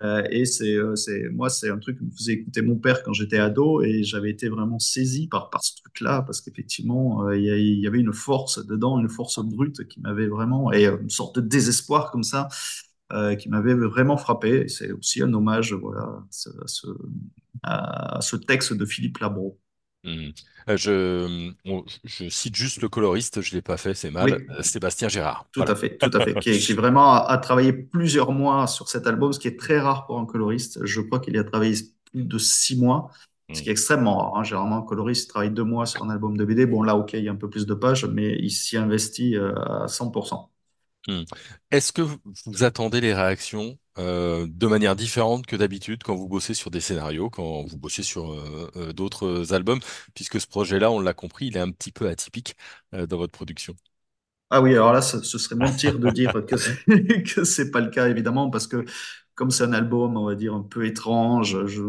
Euh, 0.04 0.24
et 0.30 0.46
c'est, 0.46 0.75
euh, 0.75 0.96
c'est, 0.96 1.30
moi, 1.30 1.50
c'est 1.50 1.70
un 1.70 1.78
truc 1.78 2.00
que 2.00 2.04
me 2.04 2.12
faisait 2.12 2.34
écouter 2.34 2.62
mon 2.62 2.75
père 2.75 3.04
quand 3.04 3.13
j'étais 3.13 3.38
ado 3.38 3.82
et 3.82 4.04
j'avais 4.04 4.30
été 4.30 4.50
vraiment 4.50 4.80
saisi 4.80 5.28
par, 5.28 5.50
par 5.50 5.63
ce 5.63 5.75
truc-là 5.78 6.24
parce 6.24 6.42
qu'effectivement, 6.42 7.28
euh, 7.28 7.38
il 7.38 7.80
y, 7.80 7.88
avait 7.88 8.00
une 8.00 8.13
force 8.13 8.66
dedans, 8.66 9.00
une 9.00 9.10
force 9.10 9.40
brute 9.40 9.88
qui 9.88 10.01
m'avait 10.01 10.28
vraiment, 10.28 10.72
et 10.74 10.86
une 10.88 11.10
sorte 11.10 11.38
de 11.40 11.42
désespoir 11.42 12.12
comme 12.12 12.24
ça 12.24 12.50
euh, 13.13 13.36
qui 13.36 13.50
m'avait 13.50 13.75
vraiment 13.75 14.18
frappé. 14.18 14.68
C'est 14.68 14.92
aussi 14.92 15.22
un 15.22 15.34
hommage, 15.34 15.74
voilà, 15.74 16.04
à 16.04 16.28
ce, 16.68 16.88
à 17.63 18.20
ce 18.22 18.36
texte 18.36 18.74
de 18.74 18.86
Philippe 18.86 19.20
Labro. 19.20 19.61
Mhm. 20.03 20.34
Euh, 20.70 20.77
Je, 20.77 21.51
on- 21.65 21.86
je 22.03 22.29
cite 22.29 22.55
juste 22.55 22.81
le 22.81 22.89
coloriste, 22.89 23.41
je 23.41 23.53
l'ai 23.55 23.62
pas 23.62 23.77
fait, 23.77 23.93
c'est 23.93 24.10
mal. 24.12 24.31
Oui, 24.31 24.46
Euh, 24.50 24.62
Sébastien 24.63 25.10
Gérard. 25.10 25.46
tout 25.51 25.60
Voilà. 25.60 25.74
à 25.74 25.75
fait, 25.75 25.98
tout 25.98 26.10
à 26.13 26.22
fait. 26.22 26.34
Qui, 26.39 26.50
est, 26.51 26.60
qui 26.60 26.72
est 26.72 26.75
vraiment 26.75 27.13
a, 27.13 27.20
a 27.27 27.38
travaillé 27.38 27.72
plusieurs 27.74 28.31
mois 28.31 28.67
sur 28.67 28.89
cet 28.89 29.05
album, 29.08 29.31
ce 29.34 29.39
qui 29.39 29.48
est 29.48 29.60
très 29.60 29.79
rare 29.79 30.05
pour 30.08 30.20
un 30.20 30.25
coloriste. 30.25 30.84
Je 30.86 31.01
crois 31.01 31.20
qu'il 31.20 31.36
y 31.36 31.38
a 31.38 31.43
travaillé 31.43 31.75
plus 32.12 32.24
de 32.24 32.38
six 32.38 32.77
mois, 32.79 33.12
ce 33.53 33.62
qui 33.62 33.70
est 33.70 33.72
Mhm. 33.72 33.74
extrêmement 33.74 34.17
rare. 34.17 34.38
hein. 34.39 34.43
Généralement, 34.43 34.77
un 34.77 34.81
coloriste 34.84 35.29
travaille 35.29 35.51
deux 35.51 35.63
mois 35.63 35.86
sur 35.86 36.03
un 36.03 36.10
album 36.10 36.36
de 36.38 36.46
BD. 36.46 36.65
Bon, 36.65 36.81
là, 36.84 36.96
ok, 36.96 37.13
il 37.13 37.24
y 37.24 37.29
a 37.29 37.31
un 37.31 37.36
peu 37.36 37.50
plus 37.50 37.65
de 37.67 37.74
pages, 37.75 38.05
mais 38.05 38.36
il 38.39 38.50
s'y 38.51 38.77
investit 38.77 39.36
euh, 39.36 39.53
à 39.84 39.88
100%. 39.88 40.50
Mhm. 41.08 41.25
Est-ce 41.72 41.91
que 41.91 42.01
vous 42.01 42.17
vous 42.46 42.63
attendez 42.63 43.01
les 43.01 43.13
réactions 43.13 43.77
euh, 43.98 44.48
de 44.50 44.67
manière 44.67 44.95
différente 44.95 45.45
que 45.45 45.55
d'habitude 45.55 46.03
quand 46.03 46.15
vous 46.15 46.27
bossez 46.29 46.53
sur 46.53 46.71
des 46.71 46.79
scénarios, 46.81 47.29
quand 47.29 47.63
vous 47.65 47.77
bossez 47.77 48.03
sur 48.03 48.31
euh, 48.33 48.71
euh, 48.77 48.93
d'autres 48.93 49.53
albums, 49.53 49.79
puisque 50.13 50.39
ce 50.41 50.48
projet-là, 50.48 50.91
on 50.91 51.00
l'a 51.00 51.13
compris, 51.13 51.48
il 51.48 51.57
est 51.57 51.60
un 51.60 51.71
petit 51.71 51.91
peu 51.91 52.07
atypique 52.10 52.55
dans 52.93 53.17
votre 53.17 53.31
production. 53.33 53.75
Ah 54.53 54.62
oui, 54.62 54.74
alors 54.74 54.91
là, 54.91 55.01
ce, 55.01 55.21
ce 55.24 55.38
serait 55.38 55.55
mentir 55.55 55.98
de 55.98 56.10
dire 56.10 56.33
que 56.45 56.57
c'est, 56.57 56.83
que 57.24 57.43
c'est 57.45 57.71
pas 57.71 57.79
le 57.79 57.89
cas, 57.89 58.10
évidemment, 58.10 58.50
parce 58.50 58.67
que 58.67 58.83
comme 59.35 59.50
c'est 59.50 59.63
un 59.63 59.73
album, 59.73 60.17
on 60.17 60.25
va 60.25 60.35
dire, 60.35 60.53
un 60.53 60.61
peu 60.61 60.85
étrange, 60.85 61.65
je, 61.65 61.81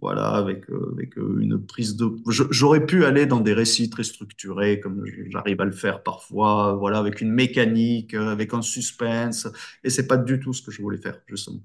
voilà, 0.00 0.30
avec, 0.30 0.68
euh, 0.70 0.92
avec 0.92 1.16
euh, 1.16 1.38
une 1.40 1.64
prise 1.64 1.96
de... 1.96 2.10
J'aurais 2.26 2.84
pu 2.84 3.04
aller 3.04 3.26
dans 3.26 3.40
des 3.40 3.54
récits 3.54 3.88
très 3.88 4.04
structurés, 4.04 4.80
comme 4.80 5.04
j'arrive 5.30 5.60
à 5.60 5.64
le 5.64 5.72
faire 5.72 6.02
parfois, 6.02 6.74
voilà, 6.74 6.98
avec 6.98 7.20
une 7.20 7.32
mécanique, 7.32 8.14
euh, 8.14 8.28
avec 8.28 8.52
un 8.52 8.62
suspense, 8.62 9.48
et 9.84 9.90
c'est 9.90 10.06
pas 10.06 10.16
du 10.16 10.40
tout 10.40 10.52
ce 10.52 10.62
que 10.62 10.70
je 10.70 10.82
voulais 10.82 10.98
faire, 10.98 11.20
justement. 11.26 11.60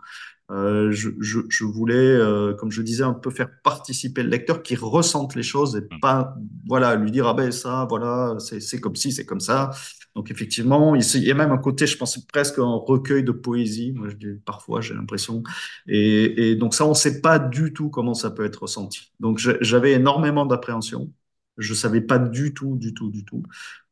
Euh, 0.51 0.91
je, 0.91 1.09
je, 1.21 1.39
je 1.49 1.63
voulais, 1.63 1.95
euh, 1.95 2.53
comme 2.53 2.69
je 2.69 2.81
disais, 2.81 3.03
un 3.03 3.13
peu 3.13 3.29
faire 3.31 3.49
participer 3.63 4.23
le 4.23 4.29
lecteur 4.29 4.61
qui 4.61 4.75
ressente 4.75 5.35
les 5.35 5.43
choses 5.43 5.75
et 5.77 5.81
pas, 6.01 6.35
voilà, 6.67 6.95
lui 6.95 7.11
dire, 7.11 7.27
ah 7.27 7.33
ben 7.33 7.51
ça, 7.51 7.85
voilà, 7.89 8.35
c'est 8.39 8.79
comme 8.79 8.95
ci, 8.95 9.11
c'est 9.13 9.25
comme 9.25 9.39
ça. 9.39 9.71
Donc 10.15 10.29
effectivement, 10.31 10.95
il 10.95 11.23
y 11.23 11.31
a 11.31 11.33
même 11.33 11.51
un 11.51 11.57
côté, 11.57 11.87
je 11.87 11.97
pense, 11.97 12.17
presque 12.27 12.59
un 12.59 12.75
recueil 12.75 13.23
de 13.23 13.31
poésie, 13.31 13.93
moi 13.93 14.09
je 14.09 14.15
dis, 14.15 14.27
parfois 14.45 14.81
j'ai 14.81 14.93
l'impression. 14.93 15.43
Et, 15.87 16.51
et 16.51 16.55
donc 16.55 16.73
ça, 16.75 16.85
on 16.85 16.89
ne 16.89 16.93
sait 16.93 17.21
pas 17.21 17.39
du 17.39 17.73
tout 17.73 17.89
comment 17.89 18.13
ça 18.13 18.29
peut 18.29 18.45
être 18.45 18.63
ressenti. 18.63 19.11
Donc 19.19 19.39
j'avais 19.39 19.93
énormément 19.93 20.45
d'appréhension. 20.45 21.11
Je 21.57 21.73
savais 21.73 22.01
pas 22.01 22.19
du 22.19 22.53
tout, 22.53 22.77
du 22.77 22.93
tout, 22.93 23.09
du 23.11 23.25
tout 23.25 23.43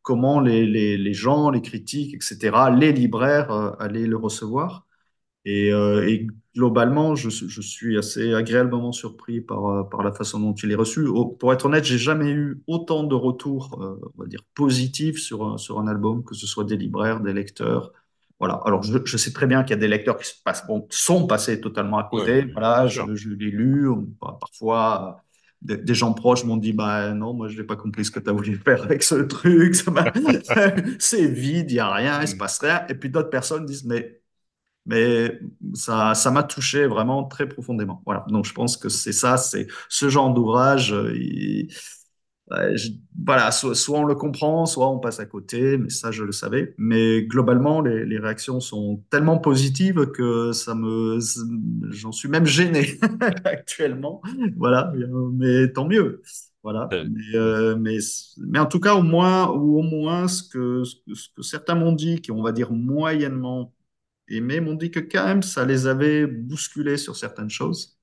comment 0.04 0.40
les, 0.40 0.66
les, 0.66 0.98
les 0.98 1.14
gens, 1.14 1.50
les 1.52 1.62
critiques, 1.62 2.16
etc., 2.16 2.72
les 2.72 2.92
libraires 2.92 3.52
euh, 3.52 3.72
allaient 3.80 4.08
le 4.08 4.18
recevoir. 4.18 4.88
Et, 5.46 5.72
euh, 5.74 6.08
et 6.08 6.28
globalement, 6.56 7.16
je, 7.16 7.30
je 7.30 7.62
suis 7.62 7.98
assez 7.98 8.34
agréablement 8.34 8.92
surpris 8.92 9.42
par, 9.42 9.66
euh, 9.66 9.84
par 9.84 10.04
la 10.04 10.12
façon 10.12 10.40
dont 10.40 10.54
il 10.54 10.72
est 10.72 10.76
reçu. 10.76 11.06
Pour 11.40 11.52
être 11.54 11.66
honnête, 11.66 11.84
j'ai 11.84 11.98
jamais 11.98 12.30
eu 12.32 12.62
autant 12.68 13.04
de 13.04 13.16
retours, 13.16 13.82
euh, 13.82 14.00
on 14.18 14.22
va 14.24 14.28
dire, 14.28 14.42
positifs 14.54 15.18
sur 15.20 15.44
un, 15.48 15.58
sur 15.58 15.80
un 15.80 15.88
album, 15.88 16.24
que 16.24 16.36
ce 16.36 16.46
soit 16.46 16.64
des 16.66 16.78
libraires, 16.78 17.22
des 17.22 17.34
lecteurs. 17.34 17.92
Voilà. 18.40 18.62
Alors, 18.66 18.84
je, 18.84 18.98
je 19.06 19.18
sais 19.18 19.34
très 19.34 19.48
bien 19.48 19.64
qu'il 19.64 19.72
y 19.72 19.74
a 19.74 19.78
des 19.82 19.88
lecteurs 19.88 20.18
qui 20.18 20.28
se 20.28 20.34
passent, 20.44 20.66
bon, 20.68 20.88
sont 20.92 21.26
passés 21.28 21.60
totalement 21.62 21.98
à 21.98 22.04
côté. 22.04 22.46
Voilà, 22.54 22.88
je, 22.88 23.16
je 23.16 23.30
l'ai 23.30 23.50
lu. 23.52 23.90
On- 23.90 24.08
bah, 24.22 24.38
Parfois, 24.40 25.24
des, 25.62 25.78
des 25.78 25.94
gens 25.96 26.14
proches 26.14 26.44
m'ont 26.44 26.58
dit, 26.58 26.74
bah 26.74 27.14
non, 27.14 27.34
moi, 27.34 27.48
je 27.48 27.58
n'ai 27.60 27.64
pas 27.66 27.76
compris 27.76 28.06
ce 28.06 28.12
que 28.12 28.20
tu 28.20 28.30
as 28.30 28.34
voulu 28.34 28.56
faire 28.58 28.84
avec 28.84 29.02
ce 29.04 29.16
truc. 29.16 29.76
C'est 31.00 31.28
vide, 31.28 31.72
il 31.72 31.76
n'y 31.76 31.80
a 31.80 31.92
rien, 31.94 32.22
il 32.22 32.28
se 32.28 32.36
Mhm. 32.36 32.38
passe 32.38 32.60
rien. 32.60 32.86
Et 32.90 32.96
puis 32.96 33.10
d'autres 33.10 33.30
personnes 33.30 33.66
disent, 33.66 33.86
mais 33.86 34.21
mais 34.86 35.40
ça, 35.74 36.14
ça 36.16 36.32
m'a 36.32 36.44
touché 36.44 36.88
vraiment 36.88 37.24
très 37.26 37.48
profondément. 37.48 38.02
Voilà. 38.06 38.26
Donc, 38.30 38.46
je 38.46 38.54
pense 38.54 38.78
que 38.78 38.90
c'est 38.90 39.14
ça, 39.14 39.38
c'est 39.38 39.68
ce 39.90 40.10
genre 40.10 40.34
d'ouvrage. 40.34 40.94
euh, 40.94 41.14
il- 41.16 41.70
voilà, 43.26 43.52
soit, 43.52 43.76
soit 43.76 44.00
on 44.00 44.04
le 44.04 44.16
comprend, 44.16 44.66
soit 44.66 44.90
on 44.90 45.00
passe 45.00 45.20
à 45.20 45.26
côté, 45.26 45.78
mais 45.78 45.90
ça, 45.90 46.12
je 46.12 46.24
le 46.24 46.32
savais. 46.32 46.74
Mais 46.78 47.24
globalement, 47.24 47.82
les, 47.82 48.06
les 48.06 48.18
réactions 48.20 48.60
sont 48.60 49.04
tellement 49.10 49.38
positives 49.38 50.08
que 50.12 50.52
ça 50.52 50.76
me, 50.76 51.20
j'en 51.92 52.12
suis 52.12 52.30
même 52.30 52.46
gêné 52.46 53.00
actuellement. 53.46 54.22
Voilà, 54.58 54.92
mais 55.34 55.72
tant 55.72 55.88
mieux. 55.88 56.22
Voilà, 56.64 56.94
mais, 57.02 57.36
euh, 57.36 57.76
mais, 57.76 57.98
mais 58.38 58.60
en 58.60 58.68
tout 58.68 58.80
cas, 58.80 58.94
au 58.96 59.02
moins, 59.02 59.50
ou 59.52 59.80
au 59.80 59.82
moins, 59.82 60.28
ce 60.28 60.44
que, 60.44 60.84
ce 60.84 60.96
que, 61.08 61.16
ce 61.16 61.30
que 61.36 61.42
certains 61.42 61.74
m'ont 61.76 61.92
dit, 61.92 62.22
qui 62.22 62.32
on 62.32 62.44
va 62.44 62.52
dire 62.52 62.72
moyennement 62.72 63.74
et 64.32 64.42
mais 64.42 64.60
m'ont 64.62 64.76
dit 64.76 64.92
que 64.92 65.00
quand 65.00 65.26
même, 65.26 65.44
ça 65.44 65.66
les 65.66 65.88
avait 65.88 66.28
bousculés 66.28 66.98
sur 66.98 67.16
certaines 67.18 67.50
choses. 67.50 67.98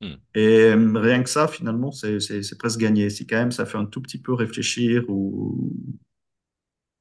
hmm, 0.00 0.20
Et 0.34 0.64
euh, 0.72 0.92
rien 1.00 1.22
que 1.22 1.30
ça, 1.30 1.48
finalement, 1.48 1.92
c'est 1.92 2.18
presque 2.58 2.80
gagné. 2.80 3.10
Si 3.10 3.26
quand 3.26 3.36
même 3.38 3.52
ça 3.52 3.66
fait 3.66 3.78
un 3.78 3.86
tout 3.86 4.02
petit 4.02 4.18
peu 4.22 4.32
réfléchir, 4.34 5.04
ou 5.08 5.72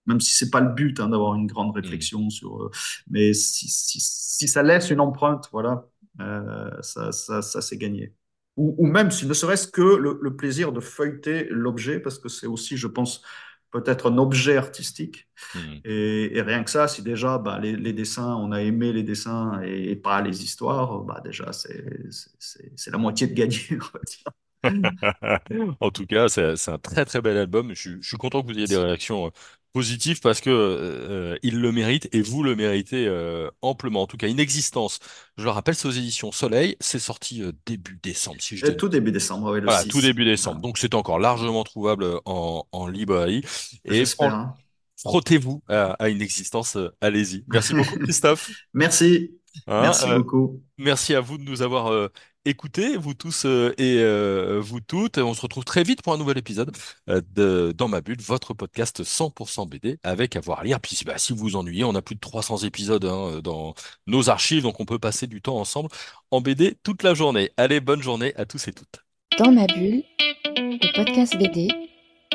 même 0.06 0.22
si 0.22 0.34
c'est 0.34 0.50
pas 0.50 0.62
le 0.62 0.70
but 0.74 1.00
hein, 1.00 1.10
d'avoir 1.10 1.36
une 1.36 1.48
grande 1.48 1.76
hmm, 1.82 2.02
réflexion 2.02 2.30
sur, 2.30 2.64
euh, 2.64 2.72
mais 3.10 3.34
si, 3.34 3.68
si, 3.68 4.00
si 4.02 4.48
ça 4.48 4.64
laisse 4.64 4.90
une 4.90 5.00
empreinte, 5.02 5.50
voilà, 5.52 5.86
euh, 6.22 6.72
ça, 6.82 7.12
ça, 7.12 7.42
ça 7.42 7.62
c'est 7.62 7.78
gagné. 7.78 8.14
Ou, 8.56 8.76
ou 8.78 8.88
même, 8.88 9.12
si 9.12 9.26
ne 9.28 9.34
serait-ce 9.34 9.68
que 9.68 9.82
le, 9.82 10.18
le 10.22 10.36
plaisir 10.36 10.72
de 10.72 10.80
feuilleter 10.80 11.48
l'objet, 11.50 12.00
parce 12.00 12.20
que 12.20 12.30
c'est 12.30 12.48
aussi, 12.48 12.78
je 12.78 12.88
pense, 12.88 13.22
peut-être 13.72 14.12
un 14.12 14.18
objet 14.18 14.58
artistique. 14.58 15.28
hmm. 15.54 15.82
Et, 15.86 16.38
et 16.38 16.42
rien 16.42 16.64
que 16.64 16.70
ça, 16.72 16.88
si 16.88 17.02
déjà 17.04 17.38
bah, 17.38 17.60
les, 17.60 17.76
les 17.76 17.94
dessins, 17.94 18.36
on 18.36 18.52
a 18.52 18.62
aimé 18.62 18.94
les 18.94 19.04
dessins 19.04 19.62
et, 19.64 19.92
et 19.92 19.96
pas 19.96 20.22
les 20.22 20.44
histoires, 20.44 21.00
bah 21.02 21.22
déjà 21.24 21.52
c'est 21.54 22.92
la 22.92 22.98
moitié 22.98 23.28
de 23.28 23.34
gagné, 23.34 23.60
on 23.72 23.76
va 23.78 24.00
dire. 24.06 24.24
En 25.80 25.92
tout 25.92 26.06
cas, 26.06 26.28
c'est 26.30 26.70
un 26.70 26.78
très 26.78 27.06
très 27.06 27.22
bel 27.22 27.38
album. 27.38 27.70
Je, 27.74 27.80
suis 27.82 27.98
je 28.02 28.08
suis 28.08 28.18
content 28.18 28.42
que 28.42 28.48
vous 28.48 28.58
ayez 28.58 28.68
des 28.68 28.78
réactions 28.78 29.28
euh, 29.28 29.30
positives 29.74 30.22
parce 30.22 30.42
que 30.42 30.50
euh, 30.50 31.38
il 31.44 31.60
le 31.60 31.72
mérite 31.72 32.08
et 32.12 32.22
vous 32.22 32.44
le 32.44 32.56
méritez 32.56 33.06
euh, 33.08 33.50
amplement. 33.62 34.02
En 34.04 34.08
tout 34.08 34.18
cas, 34.18 34.28
Inexistence, 34.28 35.00
je 35.38 35.44
le 35.44 35.50
rappelle, 35.50 35.76
c'est 35.76 35.88
aux 35.88 35.92
éditions 35.92 36.32
Soleil. 36.32 36.76
C'est 36.80 37.00
sorti 37.00 37.44
euh, 37.44 37.52
début 37.66 38.00
décembre, 38.02 38.42
si 38.42 38.58
je 38.58 38.66
dis. 38.66 38.76
tout 38.76 38.90
début 38.90 39.12
décembre, 39.12 39.60
Voilà, 39.62 39.84
tout 39.86 40.02
6. 40.02 40.02
début 40.02 40.26
décembre. 40.26 40.62
Donc 40.62 40.78
c'est 40.78 40.96
encore 40.96 41.20
largement 41.20 41.64
trouvable 41.64 42.20
en, 42.26 42.66
en 42.72 42.88
librairie. 42.88 43.44
Et 43.86 44.04
hein. 44.20 44.54
frottez-vous 44.98 45.64
à, 45.68 45.92
à 45.94 46.10
Inexistence. 46.10 46.76
euh, 46.76 46.90
allez-y. 47.02 47.44
Merci 47.48 47.74
beaucoup, 47.74 47.98
Christophe. 48.00 48.50
Merci. 48.74 49.32
Hein, 49.68 49.82
Merci 49.82 50.10
euh, 50.10 50.18
beaucoup. 50.18 50.62
Merci 50.78 51.16
à 51.16 51.22
vous 51.22 51.38
de 51.38 51.44
nous 51.44 51.62
avoir 51.62 51.92
euh, 51.92 52.10
écoutés, 52.48 52.98
vous 52.98 53.14
tous 53.14 53.46
euh, 53.46 53.74
et 53.78 53.98
euh, 54.00 54.60
vous 54.62 54.80
toutes. 54.80 55.18
On 55.18 55.34
se 55.34 55.42
retrouve 55.42 55.66
très 55.66 55.84
vite 55.84 56.02
pour 56.02 56.14
un 56.14 56.18
nouvel 56.18 56.38
épisode 56.38 56.76
euh, 57.10 57.22
de 57.36 57.74
Dans 57.78 57.88
ma 57.88 58.02
bulle, 58.02 58.22
votre 58.22 58.54
podcast 58.54 59.04
100% 59.04 59.68
BD 59.68 60.00
avec 60.04 60.36
avoir 60.36 60.60
à 60.60 60.64
lire. 60.64 60.80
Puis 60.80 61.00
bah, 61.06 61.18
si 61.18 61.34
vous 61.34 61.40
vous 61.40 61.56
ennuyez, 61.56 61.84
on 61.84 61.96
a 61.96 62.02
plus 62.02 62.16
de 62.16 62.20
300 62.20 62.60
épisodes 62.60 63.06
hein, 63.06 63.40
dans 63.44 63.74
nos 64.08 64.30
archives, 64.30 64.64
donc 64.64 64.80
on 64.80 64.86
peut 64.86 65.00
passer 65.00 65.28
du 65.28 65.42
temps 65.42 65.58
ensemble 65.58 65.90
en 66.32 66.42
BD 66.42 66.76
toute 66.84 67.04
la 67.04 67.14
journée. 67.14 67.52
Allez, 67.58 67.80
bonne 67.80 68.02
journée 68.02 68.34
à 68.36 68.46
tous 68.46 68.68
et 68.68 68.74
toutes. 68.74 69.04
Dans 69.38 69.52
ma 69.52 69.68
bulle, 69.68 70.04
le 70.46 70.96
podcast 70.96 71.38
BD, 71.38 71.68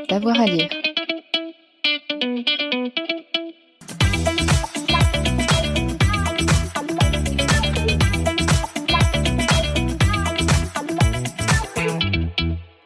d'avoir 0.09 0.39
à 0.41 0.47
lire. 0.47 0.69